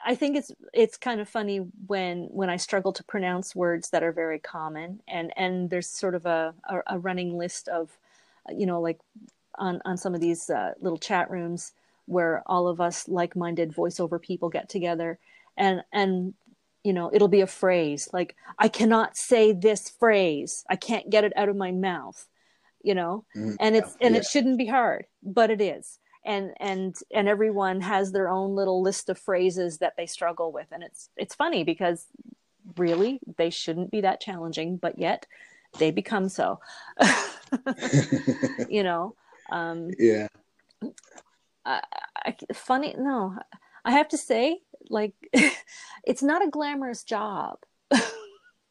I 0.04 0.16
think 0.16 0.36
it's 0.36 0.50
it's 0.74 0.96
kind 0.96 1.20
of 1.20 1.28
funny 1.28 1.58
when 1.86 2.24
when 2.24 2.50
I 2.50 2.56
struggle 2.56 2.92
to 2.94 3.04
pronounce 3.04 3.54
words 3.54 3.90
that 3.90 4.02
are 4.02 4.12
very 4.12 4.40
common, 4.40 5.00
and 5.06 5.32
and 5.36 5.70
there's 5.70 5.88
sort 5.88 6.16
of 6.16 6.26
a 6.26 6.54
a, 6.68 6.80
a 6.94 6.98
running 6.98 7.38
list 7.38 7.68
of, 7.68 7.96
you 8.50 8.66
know, 8.66 8.80
like 8.80 8.98
on 9.58 9.80
on 9.84 9.96
some 9.96 10.14
of 10.14 10.20
these 10.20 10.50
uh, 10.50 10.72
little 10.80 10.98
chat 10.98 11.30
rooms 11.30 11.72
where 12.06 12.42
all 12.46 12.68
of 12.68 12.80
us 12.80 13.08
like-minded 13.08 13.72
voiceover 13.72 14.20
people 14.20 14.48
get 14.48 14.68
together. 14.68 15.18
And 15.56 15.82
and 15.92 16.34
you 16.84 16.92
know 16.92 17.10
it'll 17.12 17.28
be 17.28 17.42
a 17.42 17.46
phrase 17.46 18.08
like 18.12 18.34
i 18.58 18.66
cannot 18.66 19.16
say 19.16 19.52
this 19.52 19.88
phrase. 19.88 20.64
I 20.68 20.76
can't 20.76 21.10
get 21.10 21.24
it 21.24 21.32
out 21.36 21.48
of 21.48 21.56
my 21.56 21.70
mouth 21.70 22.26
you 22.82 22.94
know? 22.94 23.24
Mm, 23.36 23.56
and 23.60 23.76
it's 23.76 23.96
and 24.00 24.14
yeah. 24.14 24.20
it 24.20 24.26
shouldn't 24.26 24.58
be 24.58 24.66
hard 24.66 25.06
but 25.22 25.50
it 25.50 25.60
is. 25.60 25.98
And 26.24 26.52
and 26.58 26.94
and 27.12 27.28
everyone 27.28 27.80
has 27.80 28.12
their 28.12 28.28
own 28.28 28.54
little 28.54 28.82
list 28.82 29.08
of 29.08 29.18
phrases 29.18 29.78
that 29.78 29.94
they 29.96 30.06
struggle 30.06 30.52
with. 30.52 30.66
And 30.70 30.82
it's 30.82 31.08
it's 31.16 31.34
funny 31.34 31.64
because 31.64 32.06
really 32.76 33.18
they 33.36 33.50
shouldn't 33.50 33.90
be 33.90 34.02
that 34.02 34.20
challenging 34.20 34.76
but 34.76 34.98
yet 34.98 35.26
they 35.78 35.90
become 35.90 36.28
so. 36.28 36.60
You 38.68 38.82
know? 38.82 39.14
Um 39.50 39.90
yeah 39.98 40.28
I, 41.64 41.82
I, 42.16 42.36
funny 42.54 42.94
no 42.98 43.36
i 43.84 43.92
have 43.92 44.08
to 44.08 44.18
say 44.18 44.60
like 44.90 45.14
it's 46.04 46.22
not 46.22 46.44
a 46.46 46.50
glamorous 46.50 47.04
job 47.04 47.58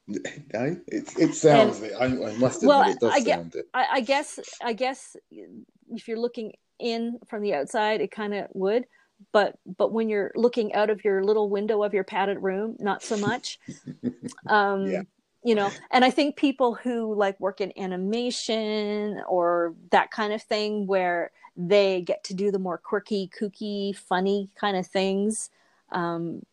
it, 0.08 1.14
it 1.18 1.36
sounds 1.36 1.82
and. 1.82 1.94
I, 1.96 2.06
I, 2.06 2.38
must 2.38 2.58
admit 2.58 2.68
well, 2.68 2.90
it 2.90 3.00
does 3.00 3.14
I, 3.14 3.24
sound 3.24 3.56
it. 3.56 3.66
I, 3.74 3.88
I 3.92 4.02
guess 4.02 4.40
I 4.62 4.74
guess 4.74 5.16
if 5.32 6.08
you're 6.08 6.20
looking 6.20 6.54
in 6.80 7.20
from 7.28 7.44
the 7.44 7.54
outside, 7.54 8.02
it 8.02 8.12
kind 8.12 8.34
of 8.34 8.48
would. 8.54 8.86
But 9.32 9.56
but 9.78 9.92
when 9.92 10.10
you're 10.10 10.32
looking 10.36 10.74
out 10.74 10.90
of 10.90 11.04
your 11.06 11.24
little 11.24 11.50
window 11.50 11.84
of 11.84 11.94
your 11.94 12.04
padded 12.04 12.42
room, 12.42 12.76
not 12.80 13.04
so 13.04 13.18
much. 13.18 13.60
um, 14.48 14.88
yeah. 14.88 15.02
You 15.44 15.56
know, 15.56 15.72
and 15.90 16.06
I 16.06 16.12
think 16.12 16.36
people 16.36 16.76
who 16.76 17.16
like 17.16 17.40
work 17.40 17.62
in 17.62 17.74
animation 17.76 19.22
or 19.28 19.74
that 19.90 20.12
kind 20.12 20.34
of 20.34 20.44
thing, 20.44 20.86
where 20.86 21.32
they 21.68 22.02
get 22.02 22.24
to 22.26 22.34
do 22.34 22.52
the 22.52 22.60
more 22.60 22.78
quirky, 22.78 23.30
kooky, 23.40 23.96
funny 23.96 24.50
kind 24.56 24.78
of 24.78 24.88
things. 24.88 25.50
Um, 25.92 26.44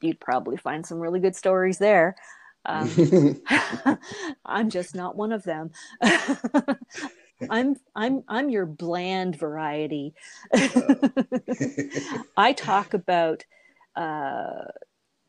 you'd 0.00 0.20
probably 0.20 0.56
find 0.56 0.84
some 0.84 0.98
really 0.98 1.20
good 1.20 1.36
stories 1.36 1.78
there. 1.78 2.16
Um, 2.64 3.40
I'm 4.44 4.70
just 4.70 4.94
not 4.94 5.16
one 5.16 5.32
of 5.32 5.44
them. 5.44 5.70
I'm 7.48 7.76
I'm 7.94 8.22
I'm 8.28 8.50
your 8.50 8.66
bland 8.66 9.36
variety. 9.36 10.14
I 12.36 12.52
talk 12.54 12.92
about 12.92 13.44
uh, 13.96 14.64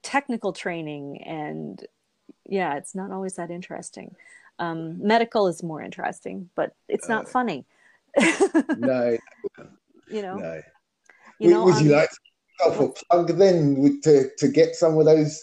technical 0.03 0.51
training, 0.51 1.23
and 1.23 1.85
yeah, 2.49 2.75
it's 2.75 2.95
not 2.95 3.11
always 3.11 3.35
that 3.35 3.49
interesting. 3.49 4.15
Um, 4.59 5.01
medical 5.01 5.47
is 5.47 5.63
more 5.63 5.81
interesting, 5.81 6.49
but 6.55 6.75
it's 6.89 7.07
not 7.07 7.25
uh, 7.25 7.29
funny 7.29 7.65
no. 8.77 9.17
You 10.09 10.21
know. 10.21 10.35
No. 10.35 10.61
You 11.39 11.49
know, 11.51 11.63
would, 11.63 11.79
you 11.79 11.93
um, 11.95 11.99
like 12.01 12.09
to 12.59 12.93
plug 13.09 13.29
then 13.37 14.01
to 14.03 14.29
to 14.37 14.47
get 14.49 14.75
some 14.75 14.97
of 14.97 15.05
those? 15.05 15.41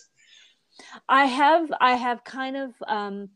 I 1.09 1.25
have 1.25 1.73
I 1.81 1.95
have 1.95 2.23
kind 2.23 2.57
of 2.57 2.75
um, 2.87 3.31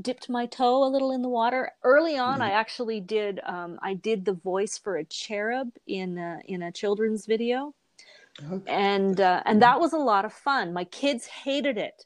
dipped 0.00 0.28
my 0.28 0.46
toe 0.46 0.84
a 0.84 0.88
little 0.88 1.12
in 1.12 1.22
the 1.22 1.28
water. 1.28 1.72
Early 1.84 2.18
on, 2.18 2.34
mm-hmm. 2.34 2.42
I 2.42 2.50
actually 2.52 3.00
did 3.00 3.40
um, 3.44 3.78
I 3.82 3.94
did 3.94 4.24
the 4.24 4.32
voice 4.32 4.78
for 4.78 4.96
a 4.96 5.04
cherub 5.04 5.70
in 5.86 6.18
a, 6.18 6.40
in 6.46 6.62
a 6.62 6.72
children's 6.72 7.26
video, 7.26 7.74
okay. 8.50 8.70
and 8.70 9.20
uh, 9.20 9.42
and 9.46 9.62
that 9.62 9.80
was 9.80 9.92
a 9.92 9.98
lot 9.98 10.24
of 10.24 10.32
fun. 10.32 10.72
My 10.72 10.84
kids 10.84 11.26
hated 11.26 11.78
it. 11.78 12.04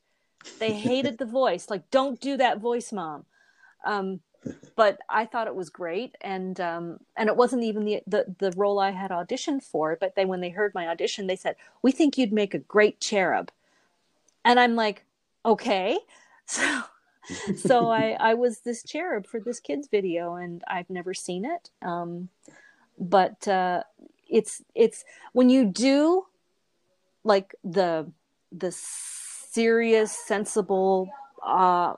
They 0.59 0.73
hated 0.73 1.19
the 1.19 1.25
voice. 1.25 1.71
Like, 1.71 1.89
don't 1.91 2.21
do 2.21 2.37
that 2.37 2.59
voice, 2.59 2.93
mom. 2.93 3.25
Um, 3.85 4.21
but 4.77 4.99
I 5.09 5.27
thought 5.27 5.47
it 5.47 5.55
was 5.55 5.71
great, 5.71 6.17
and 6.21 6.59
um, 6.61 7.01
and 7.17 7.29
it 7.29 7.37
wasn't 7.37 7.63
even 7.65 7.85
the, 7.85 8.03
the 8.07 8.35
the 8.39 8.53
role 8.57 8.79
I 8.79 8.91
had 8.91 9.11
auditioned 9.11 9.63
for. 9.63 9.97
But 10.01 10.15
then 10.15 10.29
when 10.29 10.41
they 10.41 10.51
heard 10.51 10.75
my 10.75 10.89
audition, 10.89 11.27
they 11.27 11.37
said, 11.37 11.57
"We 11.83 11.93
think 11.93 12.17
you'd 12.17 12.33
make 12.33 12.55
a 12.55 12.59
great 12.59 13.01
cherub," 13.01 13.51
and 14.45 14.59
I'm 14.59 14.75
like, 14.77 15.05
"Okay." 15.45 15.99
So 16.45 16.83
so 17.55 17.89
I 17.93 18.17
I 18.19 18.35
was 18.35 18.61
this 18.61 18.83
cherub 18.83 19.27
for 19.27 19.39
this 19.39 19.61
kids 19.61 19.87
video, 19.89 20.35
and 20.35 20.63
I've 20.67 20.91
never 20.91 21.15
seen 21.15 21.45
it. 21.45 21.71
Um, 21.81 22.31
but 22.99 23.47
uh, 23.47 23.85
it's 24.29 24.63
it's 24.75 25.05
when 25.33 25.49
you 25.49 25.67
do 25.67 26.27
like 27.25 27.55
the 27.63 28.11
the 28.51 28.73
serious, 28.73 30.13
sensible, 30.13 31.11
uh, 31.45 31.95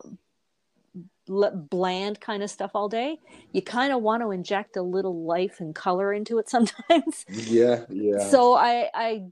bland 1.27 2.21
kind 2.21 2.43
of 2.43 2.51
stuff 2.51 2.73
all 2.75 2.89
day, 2.89 3.19
you 3.53 3.63
kind 3.63 3.93
of 3.93 4.03
want 4.03 4.23
to 4.23 4.31
inject 4.31 4.77
a 4.77 4.83
little 4.83 5.25
life 5.25 5.61
and 5.61 5.75
color 5.75 6.13
into 6.13 6.39
it 6.39 6.49
sometimes. 6.51 7.25
Yeah, 7.29 7.85
yeah. 7.89 8.29
So 8.29 8.55
I 8.55 8.91
I 8.95 9.25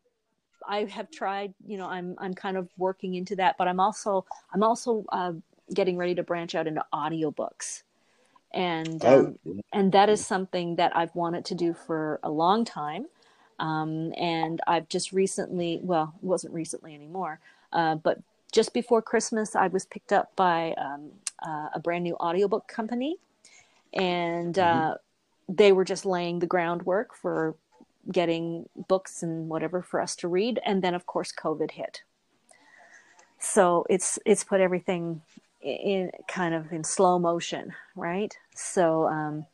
I 0.66 0.84
have 0.84 1.10
tried, 1.10 1.54
you 1.66 1.76
know, 1.76 1.86
I'm 1.86 2.14
I'm 2.18 2.34
kind 2.34 2.56
of 2.56 2.68
working 2.76 3.14
into 3.14 3.36
that, 3.36 3.56
but 3.58 3.68
I'm 3.68 3.80
also 3.80 4.24
I'm 4.52 4.62
also 4.62 5.04
uh, 5.10 5.32
getting 5.72 5.96
ready 5.96 6.14
to 6.14 6.22
branch 6.22 6.54
out 6.54 6.66
into 6.66 6.84
audiobooks. 6.92 7.82
And 8.54 9.04
um, 9.04 9.38
oh. 9.46 9.60
and 9.72 9.92
that 9.92 10.08
is 10.08 10.24
something 10.24 10.76
that 10.76 10.94
I've 10.94 11.14
wanted 11.14 11.44
to 11.46 11.54
do 11.54 11.72
for 11.72 12.20
a 12.22 12.30
long 12.30 12.64
time. 12.64 13.06
Um, 13.58 14.12
and 14.16 14.60
I've 14.66 14.88
just 14.88 15.12
recently, 15.12 15.78
well, 15.82 16.14
it 16.20 16.26
wasn't 16.26 16.52
recently 16.52 16.94
anymore, 16.94 17.38
uh, 17.72 17.94
but 17.94 18.18
just 18.50 18.74
before 18.74 19.00
Christmas, 19.00 19.56
I 19.56 19.68
was 19.68 19.86
picked 19.86 20.12
up 20.12 20.34
by 20.36 20.72
um, 20.72 21.12
uh, 21.46 21.68
a 21.74 21.80
brand 21.80 22.04
new 22.04 22.14
audiobook 22.16 22.68
company, 22.68 23.16
and 23.92 24.54
mm-hmm. 24.54 24.92
uh, 24.92 24.94
they 25.48 25.72
were 25.72 25.84
just 25.84 26.06
laying 26.06 26.38
the 26.38 26.46
groundwork 26.46 27.14
for 27.14 27.54
getting 28.10 28.68
books 28.88 29.22
and 29.22 29.48
whatever 29.48 29.82
for 29.82 30.00
us 30.00 30.16
to 30.16 30.28
read. 30.28 30.60
And 30.64 30.82
then, 30.82 30.94
of 30.94 31.06
course, 31.06 31.32
COVID 31.32 31.72
hit. 31.72 32.02
So 33.38 33.86
it's 33.90 34.18
it's 34.24 34.44
put 34.44 34.60
everything 34.60 35.22
in 35.60 36.10
kind 36.28 36.54
of 36.54 36.72
in 36.72 36.84
slow 36.84 37.18
motion, 37.18 37.74
right? 37.96 38.36
So 38.54 39.08
um, 39.08 39.46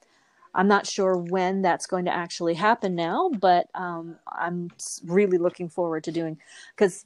I'm 0.54 0.68
not 0.68 0.86
sure 0.86 1.16
when 1.16 1.62
that's 1.62 1.86
going 1.86 2.06
to 2.06 2.14
actually 2.14 2.54
happen 2.54 2.94
now, 2.94 3.30
but 3.30 3.68
um, 3.74 4.16
I'm 4.26 4.70
really 5.04 5.38
looking 5.38 5.68
forward 5.68 6.04
to 6.04 6.12
doing 6.12 6.38
because 6.74 7.04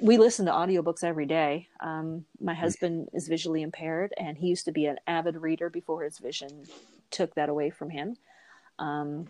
we 0.00 0.18
listen 0.18 0.46
to 0.46 0.52
audiobooks 0.52 1.04
every 1.04 1.26
day. 1.26 1.68
Um, 1.80 2.24
my 2.40 2.54
husband 2.54 3.08
is 3.12 3.28
visually 3.28 3.62
impaired, 3.62 4.12
and 4.16 4.36
he 4.36 4.48
used 4.48 4.64
to 4.64 4.72
be 4.72 4.86
an 4.86 4.98
avid 5.06 5.36
reader 5.36 5.70
before 5.70 6.02
his 6.02 6.18
vision 6.18 6.64
took 7.10 7.34
that 7.34 7.48
away 7.48 7.70
from 7.70 7.90
him. 7.90 8.16
Um, 8.78 9.26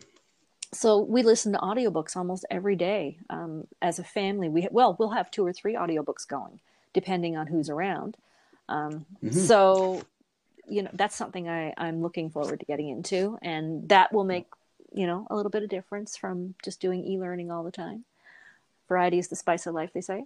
so 0.73 0.99
we 0.99 1.23
listen 1.23 1.53
to 1.53 1.59
audiobooks 1.59 2.17
almost 2.17 2.45
every 2.51 2.77
day 2.77 3.19
um, 3.31 3.67
as 3.81 3.99
a 3.99 4.05
family. 4.05 4.49
We 4.49 4.69
well, 4.71 4.97
we'll 4.99 5.11
have 5.11 5.31
two 5.31 5.47
or 5.47 5.53
three 5.53 5.75
audiobooks 5.75 6.27
going, 6.27 6.61
depending 6.93 7.37
on 7.37 7.47
who's 7.47 7.71
around. 7.71 8.17
Um, 8.69 9.07
mm-hmm. 9.23 9.31
So, 9.31 10.03
you 10.67 10.83
know, 10.83 10.91
that's 10.95 11.15
something 11.15 11.49
I, 11.49 11.75
I'm 11.77 12.03
looking 12.03 12.31
forward 12.31 12.61
to 12.61 12.67
getting 12.67 12.89
into, 12.89 13.39
and 13.43 13.89
that 13.91 14.13
will 14.13 14.25
make 14.25 14.47
you 14.93 15.07
know 15.07 15.27
a 15.31 15.37
little 15.37 15.51
bit 15.51 15.63
of 15.63 15.69
difference 15.69 16.17
from 16.17 16.55
just 16.65 16.81
doing 16.81 17.05
e-learning 17.05 17.51
all 17.51 17.63
the 17.63 17.71
time. 17.71 18.05
Variety 18.89 19.19
is 19.19 19.29
the 19.29 19.37
spice 19.37 19.67
of 19.67 19.75
life, 19.75 19.91
they 19.95 20.01
say. 20.01 20.25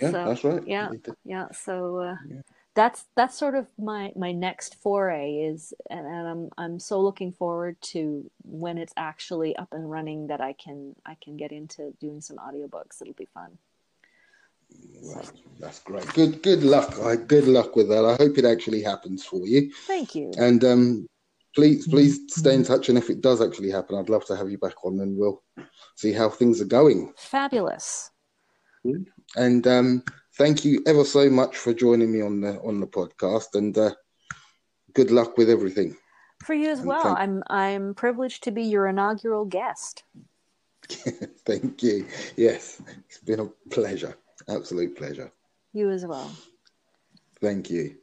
Yeah, 0.00 0.10
so, 0.10 0.24
that's 0.24 0.44
right. 0.44 0.66
Yeah, 0.66 0.88
yeah. 1.24 1.48
So 1.52 1.98
uh, 1.98 2.16
yeah. 2.28 2.40
that's 2.74 3.04
that's 3.16 3.36
sort 3.36 3.54
of 3.54 3.66
my 3.78 4.12
my 4.16 4.32
next 4.32 4.76
foray 4.82 5.36
is, 5.36 5.72
and, 5.90 6.06
and, 6.06 6.28
I'm 6.28 6.50
I'm 6.58 6.78
so 6.78 7.00
looking 7.00 7.32
forward 7.32 7.80
to 7.92 8.30
when 8.44 8.78
it's 8.78 8.94
actually 8.96 9.56
up 9.56 9.72
and 9.72 9.90
running 9.90 10.28
that 10.28 10.40
I 10.40 10.54
can 10.54 10.94
I 11.06 11.16
can 11.22 11.36
get 11.36 11.52
into 11.52 11.92
doing 12.00 12.20
some 12.20 12.36
audiobooks. 12.38 13.00
It'll 13.00 13.14
be 13.14 13.28
fun. 13.32 13.58
Well, 15.02 15.22
so. 15.22 15.32
That's 15.60 15.80
great. 15.80 16.06
Good 16.14 16.42
good 16.42 16.62
luck. 16.62 16.94
Good 17.26 17.46
luck 17.46 17.76
with 17.76 17.88
that. 17.88 18.04
I 18.04 18.16
hope 18.16 18.38
it 18.38 18.44
actually 18.44 18.82
happens 18.82 19.24
for 19.24 19.46
you. 19.46 19.70
Thank 19.86 20.14
you. 20.14 20.32
And 20.36 20.64
um, 20.64 21.06
please 21.54 21.86
please 21.86 22.20
stay 22.28 22.54
in 22.54 22.64
touch. 22.64 22.88
And 22.88 22.98
if 22.98 23.10
it 23.10 23.20
does 23.20 23.40
actually 23.40 23.70
happen, 23.70 23.96
I'd 23.96 24.08
love 24.08 24.24
to 24.26 24.36
have 24.36 24.50
you 24.50 24.58
back 24.58 24.84
on, 24.84 25.00
and 25.00 25.16
we'll 25.16 25.42
see 25.96 26.12
how 26.12 26.28
things 26.28 26.60
are 26.60 26.66
going. 26.66 27.12
Fabulous. 27.16 28.10
And 29.36 29.66
um, 29.66 30.02
thank 30.36 30.64
you 30.64 30.82
ever 30.86 31.04
so 31.04 31.28
much 31.28 31.56
for 31.56 31.72
joining 31.74 32.12
me 32.12 32.22
on 32.22 32.40
the 32.40 32.60
on 32.60 32.80
the 32.80 32.86
podcast. 32.86 33.54
And 33.54 33.76
uh, 33.76 33.94
good 34.92 35.10
luck 35.10 35.36
with 35.36 35.50
everything. 35.50 35.96
For 36.44 36.54
you 36.54 36.70
as 36.70 36.80
and 36.80 36.88
well. 36.88 37.02
Thank- 37.02 37.18
I'm 37.18 37.42
I'm 37.48 37.94
privileged 37.94 38.44
to 38.44 38.50
be 38.50 38.62
your 38.62 38.86
inaugural 38.86 39.44
guest. 39.44 40.04
thank 41.46 41.82
you. 41.82 42.06
Yes, 42.36 42.80
it's 43.08 43.18
been 43.18 43.40
a 43.40 43.46
pleasure. 43.70 44.16
Absolute 44.48 44.96
pleasure. 44.96 45.32
You 45.72 45.90
as 45.90 46.04
well. 46.04 46.30
Thank 47.40 47.70
you. 47.70 47.96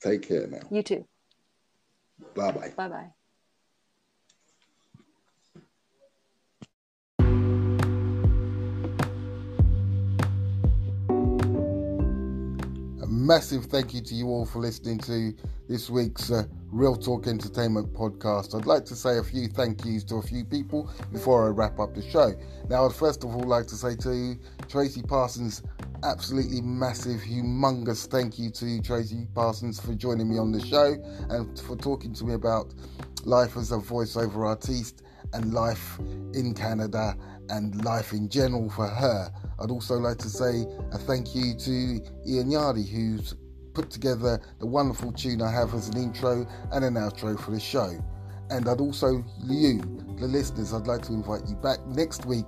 Take 0.00 0.22
care 0.28 0.46
now. 0.46 0.66
You 0.70 0.82
too. 0.82 1.06
Bye 2.34 2.52
bye. 2.52 2.72
Bye 2.76 2.88
bye. 2.88 3.15
Massive 13.26 13.64
thank 13.64 13.92
you 13.92 14.00
to 14.00 14.14
you 14.14 14.28
all 14.28 14.46
for 14.46 14.60
listening 14.60 14.98
to 14.98 15.34
this 15.68 15.90
week's 15.90 16.30
uh, 16.30 16.44
Real 16.70 16.94
Talk 16.94 17.26
Entertainment 17.26 17.92
podcast. 17.92 18.54
I'd 18.54 18.66
like 18.66 18.84
to 18.84 18.94
say 18.94 19.18
a 19.18 19.22
few 19.24 19.48
thank 19.48 19.84
yous 19.84 20.04
to 20.04 20.16
a 20.16 20.22
few 20.22 20.44
people 20.44 20.88
before 21.10 21.44
I 21.44 21.48
wrap 21.48 21.80
up 21.80 21.92
the 21.92 22.08
show. 22.08 22.34
Now, 22.70 22.86
I'd 22.86 22.94
first 22.94 23.24
of 23.24 23.34
all 23.34 23.42
like 23.42 23.66
to 23.66 23.74
say 23.74 23.96
to 23.96 24.36
Tracy 24.68 25.02
Parsons, 25.02 25.64
absolutely 26.04 26.60
massive, 26.60 27.20
humongous 27.20 28.06
thank 28.06 28.38
you 28.38 28.48
to 28.50 28.80
Tracy 28.80 29.26
Parsons 29.34 29.80
for 29.80 29.94
joining 29.94 30.30
me 30.30 30.38
on 30.38 30.52
the 30.52 30.64
show 30.64 30.94
and 31.28 31.58
for 31.58 31.74
talking 31.74 32.14
to 32.14 32.24
me 32.24 32.34
about 32.34 32.74
life 33.24 33.56
as 33.56 33.72
a 33.72 33.76
voiceover 33.76 34.46
artiste 34.46 35.02
and 35.32 35.52
life 35.52 35.98
in 36.32 36.54
Canada 36.54 37.16
and 37.48 37.84
life 37.84 38.12
in 38.12 38.28
general 38.28 38.70
for 38.70 38.86
her. 38.86 39.32
I'd 39.60 39.70
also 39.70 39.94
like 39.94 40.18
to 40.18 40.28
say 40.28 40.66
a 40.92 40.98
thank 40.98 41.34
you 41.34 41.54
to 41.54 42.00
Ian 42.26 42.50
Yardy, 42.50 42.88
who's 42.88 43.34
put 43.74 43.90
together 43.90 44.40
the 44.58 44.66
wonderful 44.66 45.12
tune 45.12 45.42
I 45.42 45.52
have 45.52 45.74
as 45.74 45.88
an 45.88 45.98
intro 45.98 46.46
and 46.72 46.84
an 46.84 46.94
outro 46.94 47.38
for 47.38 47.50
the 47.50 47.60
show. 47.60 47.98
And 48.48 48.68
I'd 48.68 48.80
also, 48.80 49.24
you, 49.44 49.80
the 50.18 50.26
listeners, 50.26 50.72
I'd 50.72 50.86
like 50.86 51.02
to 51.02 51.12
invite 51.12 51.42
you 51.48 51.56
back 51.56 51.84
next 51.86 52.26
week 52.26 52.46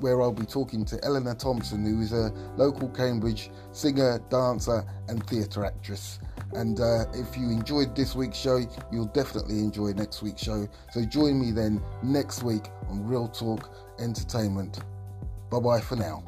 where 0.00 0.22
I'll 0.22 0.32
be 0.32 0.46
talking 0.46 0.84
to 0.86 0.98
Eleanor 1.04 1.34
Thompson, 1.34 1.84
who 1.84 2.00
is 2.00 2.12
a 2.12 2.32
local 2.56 2.88
Cambridge 2.88 3.50
singer, 3.70 4.20
dancer, 4.30 4.84
and 5.08 5.24
theatre 5.26 5.64
actress. 5.64 6.18
And 6.54 6.80
uh, 6.80 7.04
if 7.12 7.36
you 7.36 7.50
enjoyed 7.50 7.94
this 7.94 8.14
week's 8.14 8.38
show, 8.38 8.58
you'll 8.90 9.06
definitely 9.06 9.58
enjoy 9.58 9.92
next 9.92 10.22
week's 10.22 10.42
show. 10.42 10.66
So 10.92 11.04
join 11.04 11.38
me 11.38 11.50
then 11.50 11.82
next 12.02 12.42
week 12.42 12.64
on 12.88 13.06
Real 13.06 13.28
Talk 13.28 13.70
Entertainment. 13.98 14.78
Bye 15.50 15.60
bye 15.60 15.80
for 15.80 15.96
now. 15.96 16.24